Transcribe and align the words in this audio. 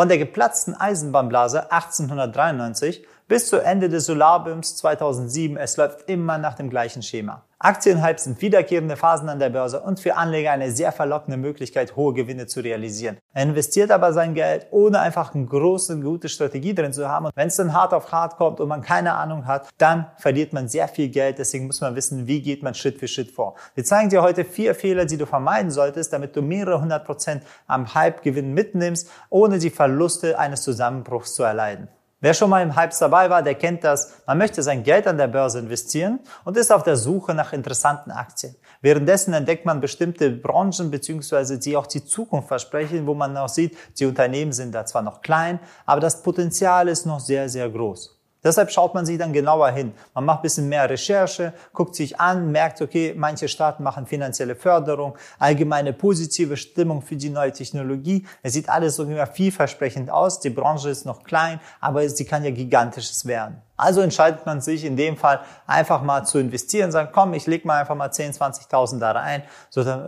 Von 0.00 0.08
der 0.08 0.16
geplatzten 0.16 0.74
Eisenbahnblase 0.74 1.70
1893 1.70 3.06
bis 3.28 3.48
zu 3.48 3.58
Ende 3.58 3.90
des 3.90 4.06
Solarbooms 4.06 4.76
2007, 4.76 5.58
es 5.58 5.76
läuft 5.76 6.08
immer 6.08 6.38
nach 6.38 6.54
dem 6.54 6.70
gleichen 6.70 7.02
Schema. 7.02 7.44
Aktienhypes 7.62 8.24
sind 8.24 8.40
wiederkehrende 8.40 8.96
Phasen 8.96 9.28
an 9.28 9.38
der 9.38 9.50
Börse 9.50 9.82
und 9.82 10.00
für 10.00 10.16
Anleger 10.16 10.50
eine 10.50 10.70
sehr 10.70 10.92
verlockende 10.92 11.36
Möglichkeit, 11.36 11.94
hohe 11.94 12.14
Gewinne 12.14 12.46
zu 12.46 12.60
realisieren. 12.60 13.18
Er 13.34 13.42
investiert 13.42 13.90
aber 13.90 14.14
sein 14.14 14.32
Geld, 14.32 14.68
ohne 14.70 14.98
einfach 15.00 15.34
eine 15.34 15.44
große, 15.44 16.00
gute 16.00 16.30
Strategie 16.30 16.74
drin 16.74 16.94
zu 16.94 17.06
haben. 17.06 17.26
Und 17.26 17.36
wenn 17.36 17.48
es 17.48 17.56
dann 17.56 17.74
hart 17.74 17.92
auf 17.92 18.12
hart 18.12 18.38
kommt 18.38 18.60
und 18.60 18.68
man 18.68 18.80
keine 18.80 19.12
Ahnung 19.12 19.46
hat, 19.46 19.68
dann 19.76 20.06
verliert 20.16 20.54
man 20.54 20.68
sehr 20.68 20.88
viel 20.88 21.10
Geld. 21.10 21.38
Deswegen 21.38 21.66
muss 21.66 21.82
man 21.82 21.94
wissen, 21.94 22.26
wie 22.26 22.40
geht 22.40 22.62
man 22.62 22.72
Schritt 22.72 22.98
für 22.98 23.08
Schritt 23.08 23.30
vor. 23.30 23.56
Wir 23.74 23.84
zeigen 23.84 24.08
dir 24.08 24.22
heute 24.22 24.46
vier 24.46 24.74
Fehler, 24.74 25.04
die 25.04 25.18
du 25.18 25.26
vermeiden 25.26 25.70
solltest, 25.70 26.14
damit 26.14 26.34
du 26.36 26.40
mehrere 26.40 26.80
hundert 26.80 27.04
Prozent 27.04 27.42
am 27.66 27.92
Hype-Gewinn 27.94 28.54
mitnimmst, 28.54 29.10
ohne 29.28 29.58
die 29.58 29.68
Verluste 29.68 30.38
eines 30.38 30.62
Zusammenbruchs 30.62 31.34
zu 31.34 31.42
erleiden. 31.42 31.88
Wer 32.22 32.34
schon 32.34 32.50
mal 32.50 32.62
im 32.62 32.76
Hypes 32.76 32.98
dabei 32.98 33.30
war, 33.30 33.42
der 33.42 33.54
kennt 33.54 33.82
das. 33.82 34.12
Man 34.26 34.36
möchte 34.36 34.62
sein 34.62 34.82
Geld 34.82 35.06
an 35.06 35.16
der 35.16 35.28
Börse 35.28 35.58
investieren 35.58 36.20
und 36.44 36.54
ist 36.58 36.70
auf 36.70 36.82
der 36.82 36.96
Suche 36.96 37.32
nach 37.32 37.54
interessanten 37.54 38.10
Aktien. 38.10 38.56
Währenddessen 38.82 39.32
entdeckt 39.32 39.64
man 39.64 39.80
bestimmte 39.80 40.30
Branchen 40.30 40.90
beziehungsweise 40.90 41.58
die 41.58 41.78
auch 41.78 41.86
die 41.86 42.04
Zukunft 42.04 42.48
versprechen, 42.48 43.06
wo 43.06 43.14
man 43.14 43.38
auch 43.38 43.48
sieht, 43.48 43.74
die 43.98 44.04
Unternehmen 44.04 44.52
sind 44.52 44.74
da 44.74 44.84
zwar 44.84 45.00
noch 45.00 45.22
klein, 45.22 45.60
aber 45.86 46.02
das 46.02 46.22
Potenzial 46.22 46.88
ist 46.88 47.06
noch 47.06 47.20
sehr, 47.20 47.48
sehr 47.48 47.70
groß. 47.70 48.19
Deshalb 48.42 48.70
schaut 48.70 48.94
man 48.94 49.04
sich 49.06 49.18
dann 49.18 49.32
genauer 49.32 49.70
hin. 49.70 49.92
Man 50.14 50.24
macht 50.24 50.40
ein 50.40 50.42
bisschen 50.42 50.68
mehr 50.68 50.88
Recherche, 50.88 51.52
guckt 51.72 51.94
sich 51.94 52.18
an, 52.18 52.50
merkt, 52.50 52.80
okay, 52.80 53.14
manche 53.16 53.48
Staaten 53.48 53.82
machen 53.82 54.06
finanzielle 54.06 54.54
Förderung, 54.54 55.16
allgemeine 55.38 55.92
positive 55.92 56.56
Stimmung 56.56 57.02
für 57.02 57.16
die 57.16 57.30
neue 57.30 57.52
Technologie. 57.52 58.26
Es 58.42 58.54
sieht 58.54 58.68
alles 58.68 58.96
so 58.96 59.06
vielversprechend 59.32 60.10
aus. 60.10 60.40
Die 60.40 60.50
Branche 60.50 60.88
ist 60.90 61.04
noch 61.04 61.22
klein, 61.22 61.60
aber 61.80 62.08
sie 62.08 62.24
kann 62.24 62.44
ja 62.44 62.50
gigantisches 62.50 63.26
werden. 63.26 63.60
Also 63.80 64.00
entscheidet 64.02 64.44
man 64.46 64.60
sich 64.60 64.84
in 64.84 64.96
dem 64.96 65.16
Fall 65.16 65.40
einfach 65.66 66.02
mal 66.02 66.24
zu 66.24 66.38
investieren, 66.38 66.92
sagen, 66.92 67.10
komm, 67.12 67.34
ich 67.34 67.46
leg 67.46 67.64
mal 67.64 67.80
einfach 67.80 67.94
mal 67.94 68.10
10, 68.10 68.32
20.000 68.32 68.98
da 68.98 69.12
rein, 69.12 69.42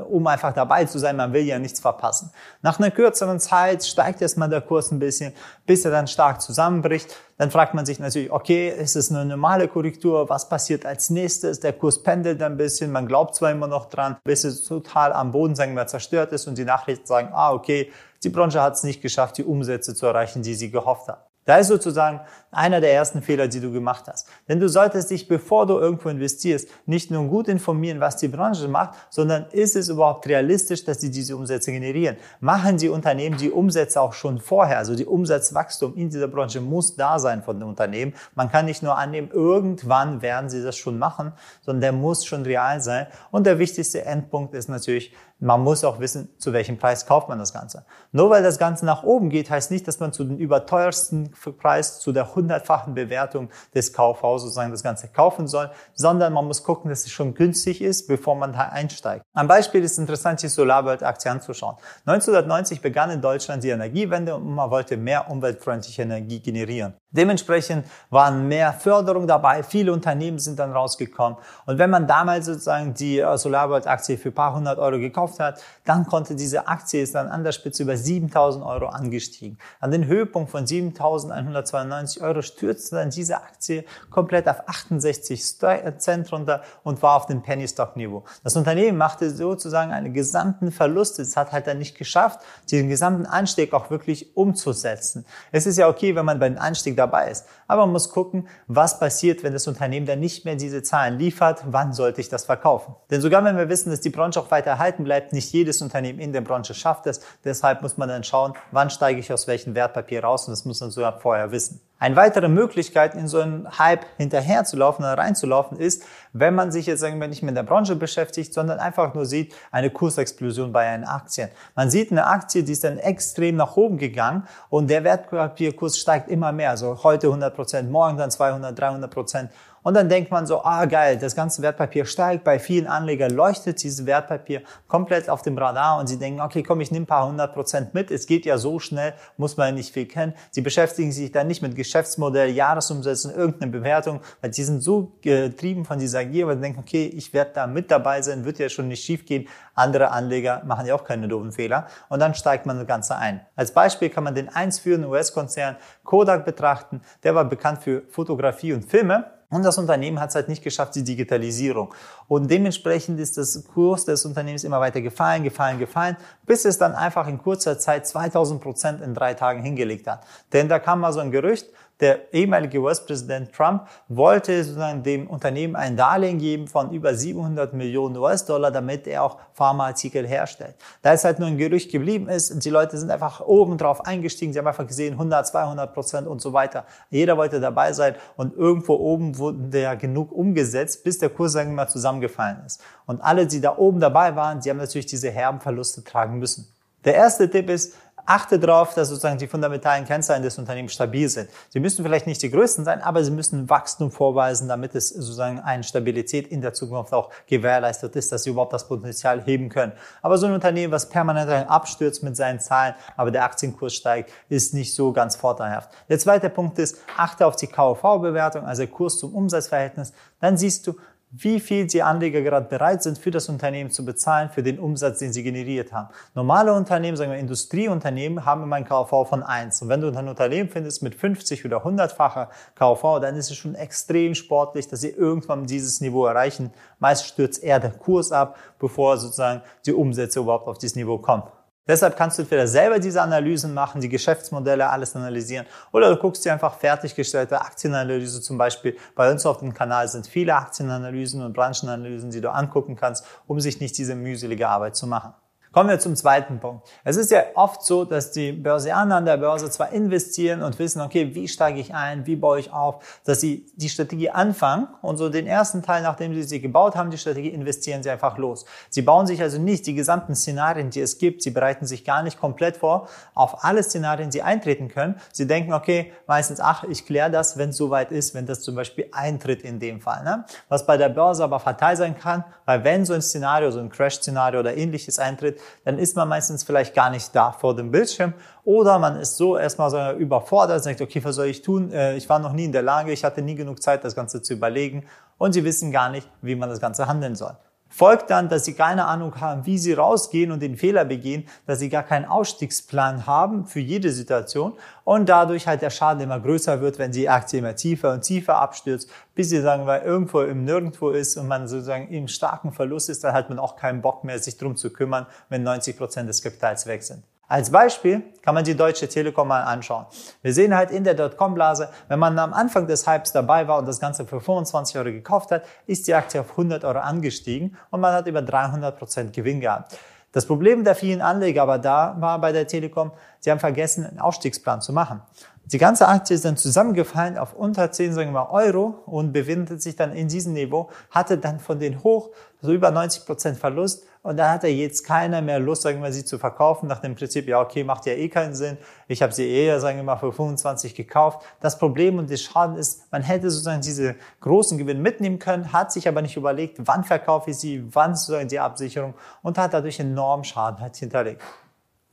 um 0.08 0.26
einfach 0.26 0.52
dabei 0.52 0.84
zu 0.84 0.98
sein. 0.98 1.16
Man 1.16 1.32
will 1.32 1.42
ja 1.42 1.58
nichts 1.58 1.80
verpassen. 1.80 2.30
Nach 2.60 2.78
einer 2.78 2.90
kürzeren 2.90 3.40
Zeit 3.40 3.84
steigt 3.84 4.20
erstmal 4.20 4.48
der 4.48 4.60
Kurs 4.60 4.90
ein 4.90 4.98
bisschen, 4.98 5.32
bis 5.66 5.84
er 5.84 5.90
dann 5.90 6.06
stark 6.06 6.42
zusammenbricht. 6.42 7.14
Dann 7.38 7.50
fragt 7.50 7.74
man 7.74 7.86
sich 7.86 7.98
natürlich, 7.98 8.30
okay, 8.30 8.68
ist 8.68 8.94
es 8.94 9.10
eine 9.10 9.24
normale 9.24 9.66
Korrektur? 9.66 10.28
Was 10.28 10.48
passiert 10.48 10.86
als 10.86 11.10
nächstes? 11.10 11.60
Der 11.60 11.72
Kurs 11.72 12.02
pendelt 12.02 12.42
ein 12.42 12.56
bisschen. 12.56 12.92
Man 12.92 13.06
glaubt 13.06 13.34
zwar 13.34 13.50
immer 13.50 13.66
noch 13.66 13.86
dran, 13.86 14.16
bis 14.22 14.44
es 14.44 14.64
total 14.64 15.12
am 15.12 15.32
Boden, 15.32 15.54
sagen 15.54 15.74
wir, 15.74 15.86
zerstört 15.86 16.32
ist 16.32 16.46
und 16.46 16.58
die 16.58 16.64
Nachrichten 16.64 17.06
sagen, 17.06 17.30
ah, 17.32 17.52
okay, 17.52 17.90
die 18.22 18.28
Branche 18.28 18.62
hat 18.62 18.74
es 18.74 18.84
nicht 18.84 19.02
geschafft, 19.02 19.38
die 19.38 19.44
Umsätze 19.44 19.94
zu 19.94 20.06
erreichen, 20.06 20.42
die 20.42 20.54
sie 20.54 20.70
gehofft 20.70 21.08
hat. 21.08 21.26
Da 21.44 21.56
ist 21.56 21.68
sozusagen 21.68 22.20
einer 22.52 22.80
der 22.80 22.92
ersten 22.92 23.22
Fehler, 23.22 23.48
die 23.48 23.60
du 23.60 23.72
gemacht 23.72 24.04
hast. 24.06 24.28
Denn 24.48 24.60
du 24.60 24.68
solltest 24.68 25.10
dich, 25.10 25.26
bevor 25.26 25.66
du 25.66 25.78
irgendwo 25.78 26.10
investierst, 26.10 26.68
nicht 26.86 27.10
nur 27.10 27.24
gut 27.24 27.48
informieren, 27.48 27.98
was 27.98 28.18
die 28.18 28.28
Branche 28.28 28.68
macht, 28.68 28.94
sondern 29.10 29.46
ist 29.52 29.74
es 29.74 29.88
überhaupt 29.88 30.26
realistisch, 30.28 30.84
dass 30.84 31.00
sie 31.00 31.10
diese 31.10 31.34
Umsätze 31.36 31.72
generieren? 31.72 32.16
Machen 32.40 32.76
die 32.76 32.90
Unternehmen 32.90 33.38
die 33.38 33.50
Umsätze 33.50 34.00
auch 34.00 34.12
schon 34.12 34.38
vorher? 34.38 34.78
Also 34.78 34.94
die 34.94 35.06
Umsatzwachstum 35.06 35.96
in 35.96 36.10
dieser 36.10 36.28
Branche 36.28 36.60
muss 36.60 36.94
da 36.94 37.18
sein 37.18 37.42
von 37.42 37.58
den 37.58 37.68
Unternehmen. 37.68 38.14
Man 38.34 38.50
kann 38.50 38.66
nicht 38.66 38.82
nur 38.82 38.98
annehmen, 38.98 39.30
irgendwann 39.32 40.20
werden 40.20 40.50
sie 40.50 40.62
das 40.62 40.76
schon 40.76 40.98
machen, 40.98 41.32
sondern 41.62 41.80
der 41.80 41.92
muss 41.92 42.26
schon 42.26 42.42
real 42.42 42.82
sein. 42.82 43.06
Und 43.30 43.46
der 43.46 43.58
wichtigste 43.58 44.04
Endpunkt 44.04 44.52
ist 44.54 44.68
natürlich, 44.68 45.14
man 45.42 45.60
muss 45.60 45.82
auch 45.82 45.98
wissen, 45.98 46.28
zu 46.38 46.52
welchem 46.52 46.78
Preis 46.78 47.04
kauft 47.04 47.28
man 47.28 47.40
das 47.40 47.52
Ganze. 47.52 47.84
Nur 48.12 48.30
weil 48.30 48.44
das 48.44 48.58
Ganze 48.58 48.86
nach 48.86 49.02
oben 49.02 49.28
geht, 49.28 49.50
heißt 49.50 49.72
nicht, 49.72 49.88
dass 49.88 49.98
man 49.98 50.12
zu 50.12 50.22
den 50.22 50.38
überteuersten 50.38 51.32
Preis, 51.58 51.98
zu 51.98 52.12
der 52.12 52.36
hundertfachen 52.42 52.94
Bewertung 52.94 53.48
des 53.74 53.92
Kaufhauses 53.92 54.42
sozusagen 54.42 54.72
das 54.72 54.82
Ganze 54.82 55.08
kaufen 55.08 55.46
soll, 55.46 55.70
sondern 55.94 56.32
man 56.32 56.46
muss 56.46 56.62
gucken, 56.62 56.90
dass 56.90 57.04
es 57.04 57.12
schon 57.12 57.34
günstig 57.34 57.80
ist, 57.80 58.08
bevor 58.08 58.34
man 58.34 58.52
da 58.52 58.68
einsteigt. 58.68 59.24
Ein 59.32 59.48
Beispiel 59.48 59.82
ist 59.84 59.98
interessant, 59.98 60.42
die 60.42 60.48
Solarworld-Aktie 60.48 61.30
anzuschauen. 61.30 61.76
1990 62.06 62.80
begann 62.80 63.10
in 63.10 63.20
Deutschland 63.20 63.62
die 63.64 63.70
Energiewende 63.70 64.34
und 64.34 64.54
man 64.54 64.70
wollte 64.70 64.96
mehr 64.96 65.30
umweltfreundliche 65.30 66.02
Energie 66.02 66.40
generieren. 66.40 66.94
Dementsprechend 67.10 67.84
waren 68.08 68.48
mehr 68.48 68.72
Förderung 68.72 69.26
dabei, 69.26 69.62
viele 69.62 69.92
Unternehmen 69.92 70.38
sind 70.38 70.58
dann 70.58 70.72
rausgekommen. 70.72 71.36
Und 71.66 71.78
wenn 71.78 71.90
man 71.90 72.06
damals 72.06 72.46
sozusagen 72.46 72.94
die 72.94 73.18
äh, 73.18 73.36
SolarWorld-Aktie 73.36 74.16
für 74.16 74.30
paar 74.30 74.54
hundert 74.54 74.78
Euro 74.78 74.98
gekauft 74.98 75.38
hat, 75.38 75.62
dann 75.84 76.06
konnte 76.06 76.34
diese 76.34 76.66
Aktie 76.68 77.02
ist 77.02 77.14
dann 77.14 77.28
an 77.28 77.44
der 77.44 77.52
Spitze 77.52 77.82
über 77.82 77.98
7000 77.98 78.64
Euro 78.64 78.86
angestiegen. 78.86 79.58
An 79.80 79.90
den 79.90 80.06
Höhepunkt 80.06 80.50
von 80.50 80.66
7192 80.66 82.22
Euro 82.22 82.31
stürzte 82.40 82.96
dann 82.96 83.10
diese 83.10 83.36
Aktie 83.36 83.84
komplett 84.08 84.48
auf 84.48 84.66
68 84.66 85.58
Cent 85.98 86.32
runter 86.32 86.62
und 86.82 87.02
war 87.02 87.16
auf 87.16 87.26
dem 87.26 87.42
Penny-Stock-Niveau. 87.42 88.24
Das 88.42 88.56
Unternehmen 88.56 88.96
machte 88.96 89.28
sozusagen 89.30 89.92
einen 89.92 90.14
gesamten 90.14 90.72
Verlust. 90.72 91.18
Es 91.18 91.36
hat 91.36 91.52
halt 91.52 91.66
dann 91.66 91.78
nicht 91.78 91.98
geschafft, 91.98 92.40
diesen 92.70 92.88
gesamten 92.88 93.26
Anstieg 93.26 93.74
auch 93.74 93.90
wirklich 93.90 94.36
umzusetzen. 94.36 95.26
Es 95.50 95.66
ist 95.66 95.76
ja 95.76 95.88
okay, 95.88 96.16
wenn 96.16 96.24
man 96.24 96.38
bei 96.38 96.48
den 96.48 96.58
Anstieg 96.58 96.96
dabei 96.96 97.30
ist. 97.30 97.44
Aber 97.72 97.86
man 97.86 97.92
muss 97.92 98.10
gucken, 98.10 98.48
was 98.66 99.00
passiert, 99.00 99.42
wenn 99.42 99.54
das 99.54 99.66
Unternehmen 99.66 100.04
dann 100.04 100.20
nicht 100.20 100.44
mehr 100.44 100.56
diese 100.56 100.82
Zahlen 100.82 101.18
liefert, 101.18 101.64
wann 101.66 101.94
sollte 101.94 102.20
ich 102.20 102.28
das 102.28 102.44
verkaufen. 102.44 102.94
Denn 103.10 103.22
sogar 103.22 103.42
wenn 103.46 103.56
wir 103.56 103.70
wissen, 103.70 103.88
dass 103.88 104.02
die 104.02 104.10
Branche 104.10 104.38
auch 104.38 104.50
weiter 104.50 104.72
erhalten 104.72 105.04
bleibt, 105.04 105.32
nicht 105.32 105.50
jedes 105.54 105.80
Unternehmen 105.80 106.18
in 106.18 106.34
der 106.34 106.42
Branche 106.42 106.74
schafft 106.74 107.06
es. 107.06 107.22
Deshalb 107.46 107.80
muss 107.80 107.96
man 107.96 108.10
dann 108.10 108.24
schauen, 108.24 108.52
wann 108.72 108.90
steige 108.90 109.20
ich 109.20 109.32
aus 109.32 109.46
welchem 109.46 109.74
Wertpapier 109.74 110.22
raus 110.22 110.46
und 110.46 110.52
das 110.52 110.66
muss 110.66 110.82
man 110.82 110.90
sogar 110.90 111.18
vorher 111.18 111.50
wissen. 111.50 111.80
Eine 112.02 112.16
weitere 112.16 112.48
Möglichkeit, 112.48 113.14
in 113.14 113.28
so 113.28 113.38
einen 113.38 113.78
Hype 113.78 114.04
hinterherzulaufen 114.16 115.04
oder 115.04 115.16
reinzulaufen, 115.16 115.78
ist, 115.78 116.02
wenn 116.32 116.52
man 116.52 116.72
sich 116.72 116.86
jetzt 116.86 116.98
sagen 116.98 117.20
wir, 117.20 117.28
nicht 117.28 117.44
mit 117.44 117.56
der 117.56 117.62
Branche 117.62 117.94
beschäftigt, 117.94 118.52
sondern 118.52 118.80
einfach 118.80 119.14
nur 119.14 119.24
sieht, 119.24 119.54
eine 119.70 119.88
Kursexplosion 119.88 120.72
bei 120.72 120.88
einen 120.88 121.04
Aktien. 121.04 121.50
Man 121.76 121.90
sieht 121.90 122.10
eine 122.10 122.26
Aktie, 122.26 122.64
die 122.64 122.72
ist 122.72 122.82
dann 122.82 122.98
extrem 122.98 123.54
nach 123.54 123.76
oben 123.76 123.98
gegangen 123.98 124.48
und 124.68 124.90
der 124.90 125.04
Wertpapierkurs 125.04 125.96
steigt 125.96 126.28
immer 126.28 126.50
mehr. 126.50 126.70
Also 126.70 127.04
heute 127.04 127.28
100 127.28 127.54
Prozent, 127.62 127.90
morgen 127.92 128.16
dann 128.16 128.30
200, 128.30 128.76
300 128.76 129.08
Prozent. 129.08 129.50
Und 129.82 129.94
dann 129.94 130.08
denkt 130.08 130.30
man 130.30 130.46
so, 130.46 130.62
ah 130.62 130.84
geil, 130.84 131.18
das 131.18 131.34
ganze 131.34 131.60
Wertpapier 131.62 132.04
steigt. 132.04 132.44
Bei 132.44 132.58
vielen 132.58 132.86
Anlegern 132.86 133.32
leuchtet 133.32 133.82
dieses 133.82 134.06
Wertpapier 134.06 134.62
komplett 134.86 135.28
auf 135.28 135.42
dem 135.42 135.58
Radar 135.58 135.98
und 135.98 136.06
sie 136.06 136.18
denken, 136.18 136.40
okay, 136.40 136.62
komm, 136.62 136.80
ich 136.80 136.90
nehme 136.90 137.04
ein 137.04 137.06
paar 137.06 137.26
hundert 137.26 137.52
Prozent 137.52 137.92
mit. 137.94 138.10
Es 138.10 138.26
geht 138.26 138.46
ja 138.46 138.58
so 138.58 138.78
schnell, 138.78 139.14
muss 139.36 139.56
man 139.56 139.74
nicht 139.74 139.92
viel 139.92 140.06
kennen. 140.06 140.34
Sie 140.50 140.60
beschäftigen 140.60 141.10
sich 141.10 141.32
dann 141.32 141.48
nicht 141.48 141.62
mit 141.62 141.74
Geschäftsmodell, 141.74 142.50
Jahresumsätzen, 142.50 143.34
irgendeine 143.34 143.72
Bewertung, 143.72 144.20
weil 144.40 144.50
die 144.50 144.62
sind 144.62 144.82
so 144.82 145.12
getrieben 145.20 145.84
von 145.84 145.98
dieser 145.98 146.24
Gier, 146.24 146.46
weil 146.46 146.56
sie 146.56 146.62
denken, 146.62 146.80
okay, 146.80 147.06
ich 147.06 147.32
werde 147.32 147.52
da 147.54 147.66
mit 147.66 147.90
dabei 147.90 148.22
sein, 148.22 148.44
wird 148.44 148.58
ja 148.58 148.68
schon 148.68 148.88
nicht 148.88 149.04
schief 149.04 149.26
gehen. 149.26 149.48
Andere 149.74 150.10
Anleger 150.10 150.62
machen 150.64 150.86
ja 150.86 150.94
auch 150.94 151.04
keine 151.04 151.28
doofen 151.28 151.50
Fehler. 151.50 151.86
Und 152.08 152.20
dann 152.20 152.34
steigt 152.34 152.66
man 152.66 152.78
das 152.78 152.86
Ganze 152.86 153.16
ein. 153.16 153.40
Als 153.56 153.72
Beispiel 153.72 154.10
kann 154.10 154.24
man 154.24 154.34
den 154.34 154.48
eins 154.48 154.78
führenden 154.78 155.10
US-Konzern 155.10 155.76
Kodak 156.04 156.44
betrachten. 156.44 157.00
Der 157.22 157.34
war 157.34 157.44
bekannt 157.44 157.82
für 157.82 158.02
Fotografie 158.08 158.72
und 158.72 158.84
Filme. 158.84 159.41
Und 159.52 159.64
das 159.64 159.76
Unternehmen 159.76 160.18
hat 160.18 160.30
es 160.30 160.34
halt 160.34 160.48
nicht 160.48 160.64
geschafft, 160.64 160.94
die 160.94 161.04
Digitalisierung. 161.04 161.94
Und 162.26 162.50
dementsprechend 162.50 163.20
ist 163.20 163.36
das 163.36 163.62
Kurs 163.74 164.06
des 164.06 164.24
Unternehmens 164.24 164.64
immer 164.64 164.80
weiter 164.80 165.02
gefallen, 165.02 165.44
gefallen, 165.44 165.78
gefallen, 165.78 166.16
bis 166.46 166.64
es 166.64 166.78
dann 166.78 166.94
einfach 166.94 167.28
in 167.28 167.36
kurzer 167.36 167.78
Zeit 167.78 168.06
2000 168.06 168.62
Prozent 168.62 169.02
in 169.02 169.12
drei 169.12 169.34
Tagen 169.34 169.62
hingelegt 169.62 170.06
hat. 170.06 170.24
Denn 170.54 170.70
da 170.70 170.78
kam 170.78 171.00
mal 171.00 171.12
so 171.12 171.20
ein 171.20 171.30
Gerücht, 171.30 171.66
der 172.02 172.34
ehemalige 172.34 172.80
US-Präsident 172.80 173.52
Trump 173.52 173.86
wollte 174.08 174.64
sozusagen 174.64 175.04
dem 175.04 175.28
Unternehmen 175.28 175.76
ein 175.76 175.96
Darlehen 175.96 176.38
geben 176.38 176.66
von 176.66 176.90
über 176.90 177.14
700 177.14 177.72
Millionen 177.72 178.16
US-Dollar, 178.16 178.72
damit 178.72 179.06
er 179.06 179.22
auch 179.22 179.38
Pharmaartikel 179.52 180.26
herstellt. 180.26 180.74
Da 181.00 181.12
es 181.12 181.24
halt 181.24 181.38
nur 181.38 181.48
ein 181.48 181.56
Gerücht 181.56 181.92
geblieben 181.92 182.28
ist, 182.28 182.64
die 182.64 182.70
Leute 182.70 182.98
sind 182.98 183.10
einfach 183.10 183.40
oben 183.40 183.78
drauf 183.78 184.04
eingestiegen, 184.04 184.52
sie 184.52 184.58
haben 184.58 184.66
einfach 184.66 184.86
gesehen 184.86 185.12
100, 185.12 185.46
200 185.46 185.94
Prozent 185.94 186.26
und 186.26 186.42
so 186.42 186.52
weiter. 186.52 186.84
Jeder 187.08 187.36
wollte 187.36 187.60
dabei 187.60 187.92
sein 187.92 188.16
und 188.36 188.54
irgendwo 188.54 188.94
oben 188.94 189.38
wurde 189.38 189.80
ja 189.80 189.94
genug 189.94 190.32
umgesetzt, 190.32 191.04
bis 191.04 191.18
der 191.18 191.30
Kurs 191.30 191.52
sagen 191.52 191.70
wir 191.70 191.76
mal 191.76 191.88
zusammengefallen 191.88 192.58
ist. 192.66 192.82
Und 193.06 193.22
alle, 193.22 193.46
die 193.46 193.60
da 193.60 193.76
oben 193.78 194.00
dabei 194.00 194.34
waren, 194.34 194.60
die 194.60 194.70
haben 194.70 194.78
natürlich 194.78 195.06
diese 195.06 195.30
herben 195.30 195.60
Verluste 195.60 196.02
tragen 196.02 196.38
müssen. 196.38 196.66
Der 197.04 197.14
erste 197.14 197.50
Tipp 197.50 197.68
ist, 197.68 197.94
Achte 198.24 198.58
darauf, 198.58 198.94
dass 198.94 199.08
sozusagen 199.08 199.38
die 199.38 199.48
fundamentalen 199.48 200.04
Kennzahlen 200.04 200.42
des 200.42 200.56
Unternehmens 200.56 200.92
stabil 200.92 201.28
sind. 201.28 201.50
Sie 201.70 201.80
müssen 201.80 202.04
vielleicht 202.04 202.26
nicht 202.26 202.40
die 202.40 202.50
größten 202.50 202.84
sein, 202.84 203.02
aber 203.02 203.24
sie 203.24 203.32
müssen 203.32 203.68
Wachstum 203.68 204.12
vorweisen, 204.12 204.68
damit 204.68 204.94
es 204.94 205.08
sozusagen 205.08 205.58
eine 205.58 205.82
Stabilität 205.82 206.46
in 206.46 206.60
der 206.60 206.72
Zukunft 206.72 207.12
auch 207.12 207.30
gewährleistet 207.46 208.14
ist, 208.14 208.30
dass 208.30 208.44
sie 208.44 208.50
überhaupt 208.50 208.72
das 208.72 208.86
Potenzial 208.86 209.42
heben 209.42 209.68
können. 209.68 209.92
Aber 210.22 210.38
so 210.38 210.46
ein 210.46 210.52
Unternehmen, 210.52 210.92
was 210.92 211.08
permanent 211.08 211.68
abstürzt 211.68 212.22
mit 212.22 212.36
seinen 212.36 212.60
Zahlen, 212.60 212.94
aber 213.16 213.32
der 213.32 213.44
Aktienkurs 213.44 213.94
steigt, 213.94 214.30
ist 214.48 214.72
nicht 214.72 214.94
so 214.94 215.12
ganz 215.12 215.34
vorteilhaft. 215.34 215.90
Der 216.08 216.18
zweite 216.18 216.48
Punkt 216.48 216.78
ist, 216.78 216.98
achte 217.16 217.44
auf 217.44 217.56
die 217.56 217.66
KV-Bewertung, 217.66 218.64
also 218.64 218.86
Kurs 218.86 219.18
zum 219.18 219.34
Umsatzverhältnis. 219.34 220.12
Dann 220.40 220.56
siehst 220.56 220.86
du, 220.86 220.94
wie 221.34 221.60
viel 221.60 221.86
die 221.86 222.02
Anleger 222.02 222.42
gerade 222.42 222.66
bereit 222.66 223.02
sind, 223.02 223.16
für 223.16 223.30
das 223.30 223.48
Unternehmen 223.48 223.90
zu 223.90 224.04
bezahlen, 224.04 224.50
für 224.50 224.62
den 224.62 224.78
Umsatz, 224.78 225.18
den 225.18 225.32
sie 225.32 225.42
generiert 225.42 225.90
haben. 225.90 226.10
Normale 226.34 226.74
Unternehmen, 226.74 227.16
sagen 227.16 227.32
wir 227.32 227.38
Industrieunternehmen, 227.38 228.44
haben 228.44 228.62
immer 228.62 228.76
ein 228.76 228.84
KV 228.84 229.24
von 229.24 229.42
1. 229.42 229.80
Und 229.80 229.88
wenn 229.88 230.02
du 230.02 230.14
ein 230.14 230.28
Unternehmen 230.28 230.68
findest 230.68 231.02
mit 231.02 231.14
50 231.14 231.64
oder 231.64 231.86
100-facher 231.86 232.48
KV, 232.74 233.20
dann 233.20 233.36
ist 233.36 233.50
es 233.50 233.56
schon 233.56 233.74
extrem 233.74 234.34
sportlich, 234.34 234.88
dass 234.88 235.00
sie 235.00 235.08
irgendwann 235.08 235.64
dieses 235.64 236.02
Niveau 236.02 236.26
erreichen. 236.26 236.70
Meist 236.98 237.26
stürzt 237.26 237.62
eher 237.62 237.80
der 237.80 237.92
Kurs 237.92 238.30
ab, 238.30 238.58
bevor 238.78 239.16
sozusagen 239.16 239.62
die 239.86 239.94
Umsätze 239.94 240.40
überhaupt 240.40 240.68
auf 240.68 240.76
dieses 240.76 240.96
Niveau 240.96 241.16
kommen. 241.16 241.44
Deshalb 241.88 242.16
kannst 242.16 242.38
du 242.38 242.42
entweder 242.42 242.68
selber 242.68 243.00
diese 243.00 243.20
Analysen 243.20 243.74
machen, 243.74 244.00
die 244.00 244.08
Geschäftsmodelle, 244.08 244.88
alles 244.88 245.16
analysieren, 245.16 245.66
oder 245.90 246.10
du 246.10 246.16
guckst 246.16 246.44
dir 246.44 246.52
einfach 246.52 246.74
fertiggestellte 246.74 247.60
Aktienanalyse 247.60 248.40
zum 248.40 248.56
Beispiel. 248.56 248.96
Bei 249.16 249.30
uns 249.32 249.44
auf 249.44 249.58
dem 249.58 249.74
Kanal 249.74 250.06
sind 250.06 250.28
viele 250.28 250.54
Aktienanalysen 250.54 251.42
und 251.42 251.54
Branchenanalysen, 251.54 252.30
die 252.30 252.40
du 252.40 252.52
angucken 252.52 252.94
kannst, 252.94 253.26
um 253.48 253.58
sich 253.58 253.80
nicht 253.80 253.98
diese 253.98 254.14
mühselige 254.14 254.68
Arbeit 254.68 254.94
zu 254.94 255.08
machen. 255.08 255.34
Kommen 255.72 255.88
wir 255.88 255.98
zum 255.98 256.16
zweiten 256.16 256.60
Punkt. 256.60 256.86
Es 257.02 257.16
ist 257.16 257.30
ja 257.30 257.44
oft 257.54 257.82
so, 257.82 258.04
dass 258.04 258.30
die 258.30 258.52
Börsianer 258.52 259.16
an 259.16 259.24
der 259.24 259.38
Börse 259.38 259.70
zwar 259.70 259.90
investieren 259.90 260.62
und 260.62 260.78
wissen, 260.78 261.00
okay, 261.00 261.34
wie 261.34 261.48
steige 261.48 261.80
ich 261.80 261.94
ein, 261.94 262.26
wie 262.26 262.36
baue 262.36 262.60
ich 262.60 262.70
auf, 262.70 263.20
dass 263.24 263.40
sie 263.40 263.64
die 263.76 263.88
Strategie 263.88 264.28
anfangen 264.28 264.88
und 265.00 265.16
so 265.16 265.30
den 265.30 265.46
ersten 265.46 265.82
Teil, 265.82 266.02
nachdem 266.02 266.34
sie 266.34 266.42
sie 266.42 266.60
gebaut 266.60 266.94
haben, 266.94 267.10
die 267.10 267.16
Strategie, 267.16 267.48
investieren 267.48 268.02
sie 268.02 268.10
einfach 268.10 268.36
los. 268.36 268.66
Sie 268.90 269.00
bauen 269.00 269.26
sich 269.26 269.40
also 269.40 269.58
nicht 269.58 269.86
die 269.86 269.94
gesamten 269.94 270.34
Szenarien, 270.34 270.90
die 270.90 271.00
es 271.00 271.16
gibt, 271.16 271.40
sie 271.42 271.50
bereiten 271.50 271.86
sich 271.86 272.04
gar 272.04 272.22
nicht 272.22 272.38
komplett 272.38 272.76
vor 272.76 273.08
auf 273.32 273.64
alle 273.64 273.82
Szenarien, 273.82 274.28
die 274.28 274.42
eintreten 274.42 274.88
können. 274.88 275.18
Sie 275.32 275.46
denken, 275.46 275.72
okay, 275.72 276.12
meistens, 276.26 276.60
ach, 276.60 276.84
ich 276.84 277.06
kläre 277.06 277.30
das, 277.30 277.56
wenn 277.56 277.70
es 277.70 277.78
soweit 277.78 278.12
ist, 278.12 278.34
wenn 278.34 278.44
das 278.44 278.60
zum 278.60 278.74
Beispiel 278.74 279.06
eintritt 279.10 279.62
in 279.62 279.80
dem 279.80 280.02
Fall. 280.02 280.22
Ne? 280.22 280.44
Was 280.68 280.84
bei 280.84 280.98
der 280.98 281.08
Börse 281.08 281.42
aber 281.42 281.60
fatal 281.60 281.96
sein 281.96 282.18
kann, 282.18 282.44
weil 282.66 282.84
wenn 282.84 283.06
so 283.06 283.14
ein 283.14 283.22
Szenario, 283.22 283.70
so 283.70 283.80
ein 283.80 283.88
Crash-Szenario 283.88 284.60
oder 284.60 284.76
ähnliches 284.76 285.18
eintritt, 285.18 285.61
dann 285.84 285.98
ist 285.98 286.16
man 286.16 286.28
meistens 286.28 286.64
vielleicht 286.64 286.94
gar 286.94 287.10
nicht 287.10 287.34
da 287.34 287.52
vor 287.52 287.74
dem 287.76 287.90
Bildschirm. 287.90 288.34
Oder 288.64 288.98
man 288.98 289.16
ist 289.16 289.36
so 289.36 289.56
erstmal 289.56 289.90
so 289.90 290.18
überfordert 290.18 290.76
und 290.78 290.82
sagt, 290.82 291.00
okay, 291.00 291.22
was 291.24 291.36
soll 291.36 291.46
ich 291.46 291.62
tun? 291.62 291.92
Äh, 291.92 292.16
ich 292.16 292.28
war 292.28 292.38
noch 292.38 292.52
nie 292.52 292.64
in 292.64 292.72
der 292.72 292.82
Lage, 292.82 293.12
ich 293.12 293.24
hatte 293.24 293.42
nie 293.42 293.54
genug 293.54 293.82
Zeit, 293.82 294.04
das 294.04 294.14
Ganze 294.14 294.42
zu 294.42 294.54
überlegen. 294.54 295.04
Und 295.38 295.52
sie 295.52 295.64
wissen 295.64 295.92
gar 295.92 296.10
nicht, 296.10 296.28
wie 296.40 296.54
man 296.54 296.68
das 296.68 296.80
Ganze 296.80 297.06
handeln 297.06 297.34
soll 297.34 297.56
folgt 297.92 298.30
dann, 298.30 298.48
dass 298.48 298.64
sie 298.64 298.72
keine 298.72 299.04
Ahnung 299.04 299.40
haben, 299.40 299.66
wie 299.66 299.78
sie 299.78 299.92
rausgehen 299.92 300.50
und 300.50 300.60
den 300.60 300.76
Fehler 300.76 301.04
begehen, 301.04 301.46
dass 301.66 301.78
sie 301.78 301.90
gar 301.90 302.02
keinen 302.02 302.24
Ausstiegsplan 302.24 303.26
haben 303.26 303.66
für 303.66 303.80
jede 303.80 304.10
Situation 304.10 304.72
und 305.04 305.28
dadurch 305.28 305.66
halt 305.66 305.82
der 305.82 305.90
Schaden 305.90 306.22
immer 306.22 306.40
größer 306.40 306.80
wird, 306.80 306.98
wenn 306.98 307.12
die 307.12 307.28
Aktie 307.28 307.58
immer 307.58 307.76
tiefer 307.76 308.14
und 308.14 308.22
tiefer 308.22 308.56
abstürzt, 308.56 309.10
bis 309.34 309.50
sie 309.50 309.60
sagen 309.60 309.86
wir 309.86 310.02
irgendwo 310.02 310.40
im 310.40 310.64
Nirgendwo 310.64 311.10
ist 311.10 311.36
und 311.36 311.46
man 311.46 311.68
sozusagen 311.68 312.08
im 312.08 312.28
starken 312.28 312.72
Verlust 312.72 313.10
ist, 313.10 313.22
dann 313.24 313.34
hat 313.34 313.50
man 313.50 313.58
auch 313.58 313.76
keinen 313.76 314.00
Bock 314.00 314.24
mehr, 314.24 314.38
sich 314.38 314.56
drum 314.56 314.74
zu 314.74 314.90
kümmern, 314.90 315.26
wenn 315.50 315.62
90 315.62 315.96
Prozent 315.96 316.28
des 316.28 316.42
Kapitals 316.42 316.86
weg 316.86 317.02
sind. 317.02 317.22
Als 317.48 317.70
Beispiel 317.70 318.22
kann 318.40 318.54
man 318.54 318.64
die 318.64 318.74
Deutsche 318.74 319.08
Telekom 319.08 319.48
mal 319.48 319.62
anschauen. 319.62 320.06
Wir 320.40 320.54
sehen 320.54 320.74
halt 320.74 320.90
in 320.90 321.04
der 321.04 321.14
Dotcom-Blase, 321.14 321.90
wenn 322.08 322.18
man 322.18 322.38
am 322.38 322.54
Anfang 322.54 322.86
des 322.86 323.06
Hypes 323.06 323.32
dabei 323.32 323.68
war 323.68 323.78
und 323.78 323.86
das 323.86 324.00
Ganze 324.00 324.24
für 324.26 324.40
25 324.40 324.96
Euro 324.96 325.10
gekauft 325.12 325.50
hat, 325.50 325.64
ist 325.86 326.06
die 326.06 326.14
Aktie 326.14 326.40
auf 326.40 326.50
100 326.52 326.84
Euro 326.84 327.00
angestiegen 327.00 327.76
und 327.90 328.00
man 328.00 328.14
hat 328.14 328.26
über 328.26 328.40
300 328.40 328.98
Prozent 328.98 329.32
Gewinn 329.34 329.60
gehabt. 329.60 329.98
Das 330.32 330.46
Problem 330.46 330.82
der 330.82 330.94
vielen 330.94 331.20
Anleger 331.20 331.62
aber 331.62 331.78
da 331.78 332.16
war 332.18 332.40
bei 332.40 332.52
der 332.52 332.66
Telekom, 332.66 333.12
sie 333.38 333.50
haben 333.50 333.60
vergessen, 333.60 334.06
einen 334.06 334.18
Ausstiegsplan 334.18 334.80
zu 334.80 334.94
machen. 334.94 335.20
Die 335.66 335.78
ganze 335.78 336.08
Aktie 336.08 336.34
ist 336.34 336.44
dann 336.44 336.56
zusammengefallen 336.56 337.36
auf 337.36 337.54
unter 337.54 337.92
10 337.92 338.14
sagen 338.14 338.30
wir 338.30 338.44
mal, 338.44 338.50
Euro 338.50 339.02
und 339.04 339.32
befindet 339.32 339.82
sich 339.82 339.94
dann 339.94 340.12
in 340.12 340.28
diesem 340.28 340.54
Niveau, 340.54 340.88
hatte 341.10 341.36
dann 341.36 341.60
von 341.60 341.78
den 341.78 342.02
hoch 342.02 342.30
so 342.62 342.72
über 342.72 342.90
90 342.90 343.26
Prozent 343.26 343.58
Verlust 343.58 344.04
und 344.22 344.36
da 344.36 344.50
hatte 344.50 344.68
jetzt 344.68 345.04
keiner 345.04 345.42
mehr 345.42 345.58
Lust, 345.58 345.82
sagen 345.82 346.00
wir, 346.00 346.12
sie 346.12 346.24
zu 346.24 346.38
verkaufen 346.38 346.86
nach 346.86 347.00
dem 347.00 347.16
Prinzip, 347.16 347.48
ja 347.48 347.60
okay, 347.60 347.82
macht 347.82 348.06
ja 348.06 348.12
eh 348.12 348.28
keinen 348.28 348.54
Sinn, 348.54 348.78
ich 349.08 349.20
habe 349.20 349.32
sie 349.32 349.48
eher, 349.50 349.80
sagen 349.80 349.96
wir 349.96 350.04
mal, 350.04 350.16
für 350.16 350.32
25 350.32 350.94
gekauft. 350.94 351.44
Das 351.60 351.76
Problem 351.76 352.18
und 352.18 352.30
der 352.30 352.36
Schaden 352.36 352.76
ist, 352.76 353.10
man 353.10 353.22
hätte 353.22 353.50
sozusagen 353.50 353.82
diese 353.82 354.14
großen 354.40 354.78
Gewinne 354.78 355.00
mitnehmen 355.00 355.40
können, 355.40 355.72
hat 355.72 355.92
sich 355.92 356.06
aber 356.06 356.22
nicht 356.22 356.36
überlegt, 356.36 356.78
wann 356.84 357.02
verkaufe 357.02 357.50
ich 357.50 357.58
sie, 357.58 357.84
wann 357.92 358.14
sozusagen 358.14 358.48
die 358.48 358.60
Absicherung 358.60 359.14
und 359.42 359.58
hat 359.58 359.74
dadurch 359.74 359.98
enormen 359.98 360.44
Schaden 360.44 360.80
halt 360.80 360.96
hinterlegt. 360.96 361.42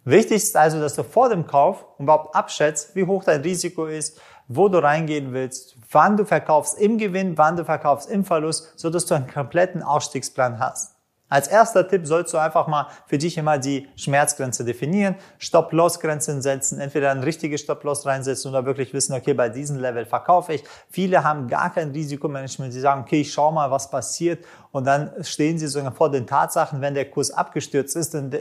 Wichtig 0.03 0.37
ist 0.37 0.57
also, 0.57 0.79
dass 0.79 0.95
du 0.95 1.03
vor 1.03 1.29
dem 1.29 1.45
Kauf 1.45 1.85
überhaupt 1.99 2.35
abschätzt, 2.35 2.95
wie 2.95 3.05
hoch 3.05 3.23
dein 3.23 3.41
Risiko 3.41 3.85
ist, 3.85 4.19
wo 4.47 4.67
du 4.67 4.81
reingehen 4.81 5.31
willst, 5.31 5.77
wann 5.91 6.17
du 6.17 6.25
verkaufst 6.25 6.79
im 6.79 6.97
Gewinn, 6.97 7.37
wann 7.37 7.55
du 7.55 7.65
verkaufst 7.65 8.09
im 8.09 8.25
Verlust, 8.25 8.79
so 8.79 8.89
dass 8.89 9.05
du 9.05 9.13
einen 9.13 9.27
kompletten 9.27 9.83
Ausstiegsplan 9.83 10.57
hast. 10.59 10.98
Als 11.29 11.47
erster 11.47 11.87
Tipp 11.87 12.07
sollst 12.07 12.33
du 12.33 12.37
einfach 12.39 12.67
mal 12.67 12.87
für 13.05 13.19
dich 13.19 13.37
immer 13.37 13.59
die 13.59 13.87
Schmerzgrenze 13.95 14.65
definieren, 14.65 15.15
Stop-Loss-Grenzen 15.37 16.41
setzen, 16.41 16.79
entweder 16.79 17.11
ein 17.11 17.21
richtiges 17.21 17.61
Stop-Loss 17.61 18.07
reinsetzen 18.07 18.49
oder 18.49 18.65
wirklich 18.65 18.93
wissen, 18.93 19.13
okay, 19.13 19.33
bei 19.33 19.47
diesem 19.49 19.77
Level 19.77 20.05
verkaufe 20.05 20.53
ich. 20.53 20.63
Viele 20.89 21.23
haben 21.23 21.47
gar 21.47 21.71
kein 21.71 21.91
Risikomanagement, 21.91 22.73
sie 22.73 22.79
sagen, 22.79 23.01
okay, 23.01 23.21
ich 23.21 23.31
schau 23.31 23.51
mal, 23.51 23.69
was 23.69 23.91
passiert 23.91 24.43
und 24.71 24.87
dann 24.87 25.11
stehen 25.23 25.59
sie 25.59 25.67
sogar 25.67 25.91
vor 25.91 26.09
den 26.09 26.25
Tatsachen, 26.25 26.81
wenn 26.81 26.95
der 26.95 27.09
Kurs 27.09 27.31
abgestürzt 27.31 27.95
ist, 27.95 28.13
dann 28.15 28.31